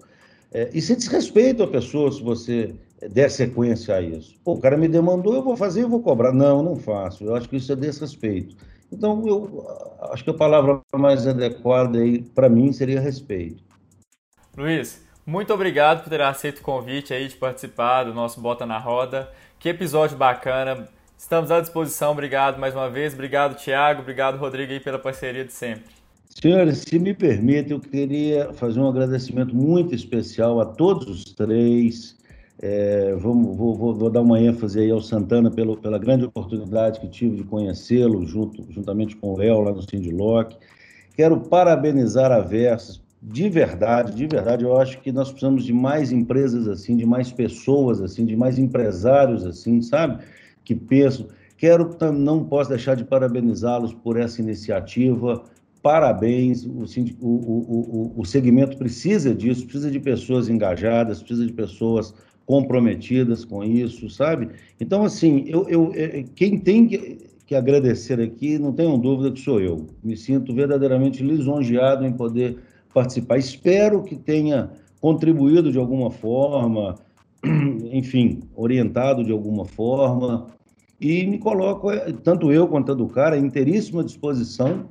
É, 0.52 0.68
e 0.74 0.82
se 0.82 0.94
desrespeita 0.94 1.64
a 1.64 1.66
pessoa 1.66 2.12
se 2.12 2.22
você 2.22 2.74
der 3.10 3.30
sequência 3.30 3.94
a 3.94 4.02
isso. 4.02 4.38
Pô, 4.44 4.52
o 4.52 4.60
cara 4.60 4.76
me 4.76 4.88
demandou, 4.88 5.34
eu 5.34 5.42
vou 5.42 5.56
fazer, 5.56 5.84
eu 5.84 5.88
vou 5.88 6.02
cobrar. 6.02 6.34
Não, 6.34 6.62
não 6.62 6.76
faço. 6.76 7.24
Eu 7.24 7.34
acho 7.34 7.48
que 7.48 7.56
isso 7.56 7.72
é 7.72 7.76
desrespeito. 7.76 8.56
Então, 8.92 9.26
eu 9.26 9.66
acho 10.12 10.22
que 10.22 10.30
a 10.30 10.34
palavra 10.34 10.82
mais 10.94 11.26
adequada 11.26 11.98
aí 11.98 12.20
para 12.20 12.50
mim 12.50 12.70
seria 12.74 13.00
respeito. 13.00 13.64
Luiz, 14.54 15.02
muito 15.24 15.54
obrigado 15.54 16.02
por 16.02 16.10
ter 16.10 16.20
aceito 16.20 16.58
o 16.58 16.62
convite 16.62 17.14
aí 17.14 17.26
de 17.26 17.36
participar 17.36 18.04
do 18.04 18.12
nosso 18.12 18.38
Bota 18.38 18.66
na 18.66 18.78
Roda. 18.78 19.32
Que 19.58 19.70
episódio 19.70 20.18
bacana. 20.18 20.86
Estamos 21.18 21.50
à 21.50 21.60
disposição. 21.60 22.12
Obrigado 22.12 22.60
mais 22.60 22.76
uma 22.76 22.88
vez. 22.88 23.12
Obrigado, 23.12 23.56
Tiago. 23.56 24.02
Obrigado, 24.02 24.38
Rodrigo, 24.38 24.72
aí 24.72 24.78
pela 24.78 25.00
parceria 25.00 25.44
de 25.44 25.52
sempre. 25.52 25.82
Senhores, 26.30 26.78
se 26.78 26.96
me 26.96 27.12
permite, 27.12 27.72
eu 27.72 27.80
queria 27.80 28.52
fazer 28.52 28.78
um 28.78 28.88
agradecimento 28.88 29.54
muito 29.54 29.92
especial 29.92 30.60
a 30.60 30.64
todos 30.64 31.08
os 31.08 31.24
três. 31.34 32.16
É, 32.62 33.16
vamos, 33.16 33.56
vou, 33.56 33.74
vou, 33.74 33.94
vou, 33.94 34.08
dar 34.08 34.20
uma 34.20 34.40
ênfase 34.40 34.78
aí 34.78 34.90
ao 34.92 35.00
Santana 35.00 35.50
pelo, 35.50 35.76
pela 35.76 35.98
grande 35.98 36.24
oportunidade 36.24 37.00
que 37.00 37.08
tive 37.08 37.36
de 37.38 37.44
conhecê-lo, 37.44 38.24
junto, 38.24 38.64
juntamente 38.72 39.16
com 39.16 39.32
o 39.32 39.36
Léo, 39.36 39.60
lá 39.62 39.72
no 39.72 39.82
Sindiloc. 39.82 40.52
Quero 41.16 41.40
parabenizar 41.40 42.30
a 42.30 42.38
Versus 42.38 43.02
de 43.20 43.48
verdade, 43.48 44.14
de 44.14 44.28
verdade, 44.28 44.64
eu 44.64 44.78
acho 44.78 45.00
que 45.00 45.10
nós 45.10 45.30
precisamos 45.30 45.64
de 45.64 45.72
mais 45.72 46.12
empresas 46.12 46.68
assim, 46.68 46.96
de 46.96 47.04
mais 47.04 47.32
pessoas 47.32 48.00
assim, 48.00 48.24
de 48.24 48.36
mais 48.36 48.60
empresários 48.60 49.44
assim, 49.44 49.82
sabe? 49.82 50.22
Que 50.68 50.74
pensam. 50.74 51.28
Quero, 51.56 51.96
não 52.12 52.44
posso 52.44 52.68
deixar 52.68 52.94
de 52.94 53.02
parabenizá-los 53.02 53.94
por 53.94 54.18
essa 54.18 54.42
iniciativa. 54.42 55.42
Parabéns, 55.82 56.66
o, 56.66 56.84
o, 57.22 57.26
o, 57.26 58.12
o, 58.18 58.24
segmento 58.26 58.76
precisa 58.76 59.34
disso, 59.34 59.64
precisa 59.64 59.90
de 59.90 59.98
pessoas 59.98 60.50
engajadas, 60.50 61.20
precisa 61.20 61.46
de 61.46 61.54
pessoas 61.54 62.12
comprometidas 62.44 63.46
com 63.46 63.64
isso, 63.64 64.10
sabe? 64.10 64.50
Então, 64.78 65.04
assim, 65.04 65.46
eu, 65.46 65.66
eu, 65.70 65.90
é, 65.94 66.22
quem 66.34 66.58
tem 66.58 66.86
que, 66.86 67.16
que 67.46 67.54
agradecer 67.54 68.20
aqui, 68.20 68.58
não 68.58 68.74
tenham 68.74 68.98
dúvida 68.98 69.32
que 69.32 69.40
sou 69.40 69.58
eu. 69.58 69.86
Me 70.04 70.18
sinto 70.18 70.54
verdadeiramente 70.54 71.22
lisonjeado 71.22 72.04
em 72.04 72.12
poder 72.12 72.58
participar. 72.92 73.38
Espero 73.38 74.02
que 74.02 74.16
tenha 74.16 74.70
contribuído 75.00 75.72
de 75.72 75.78
alguma 75.78 76.10
forma, 76.10 76.96
enfim, 77.90 78.40
orientado 78.54 79.24
de 79.24 79.32
alguma 79.32 79.64
forma, 79.64 80.57
e 81.00 81.26
me 81.26 81.38
coloco, 81.38 81.90
eh, 81.90 82.12
tanto 82.24 82.52
eu 82.52 82.66
quanto 82.66 82.94
do 82.94 83.08
cara, 83.08 83.36
à 83.36 83.38
inteiríssima 83.38 84.02
disposição 84.02 84.86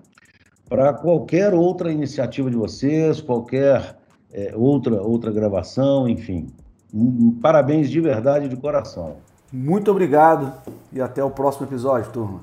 para 0.70 0.94
qualquer 0.94 1.54
outra 1.54 1.92
iniciativa 1.92 2.50
de 2.50 2.56
vocês, 2.56 3.22
qualquer 3.22 3.98
é, 4.32 4.54
outra, 4.56 5.02
outra 5.02 5.32
gravação, 5.32 6.08
enfim. 6.08 6.48
Parabéns 7.42 7.90
de 7.90 8.00
verdade, 8.02 8.48
de 8.48 8.56
coração. 8.56 9.18
Muito 9.52 9.90
obrigado 9.90 10.54
e 10.92 11.02
até 11.02 11.24
o 11.24 11.30
próximo 11.30 11.66
episódio, 11.66 12.12
turma. 12.12 12.42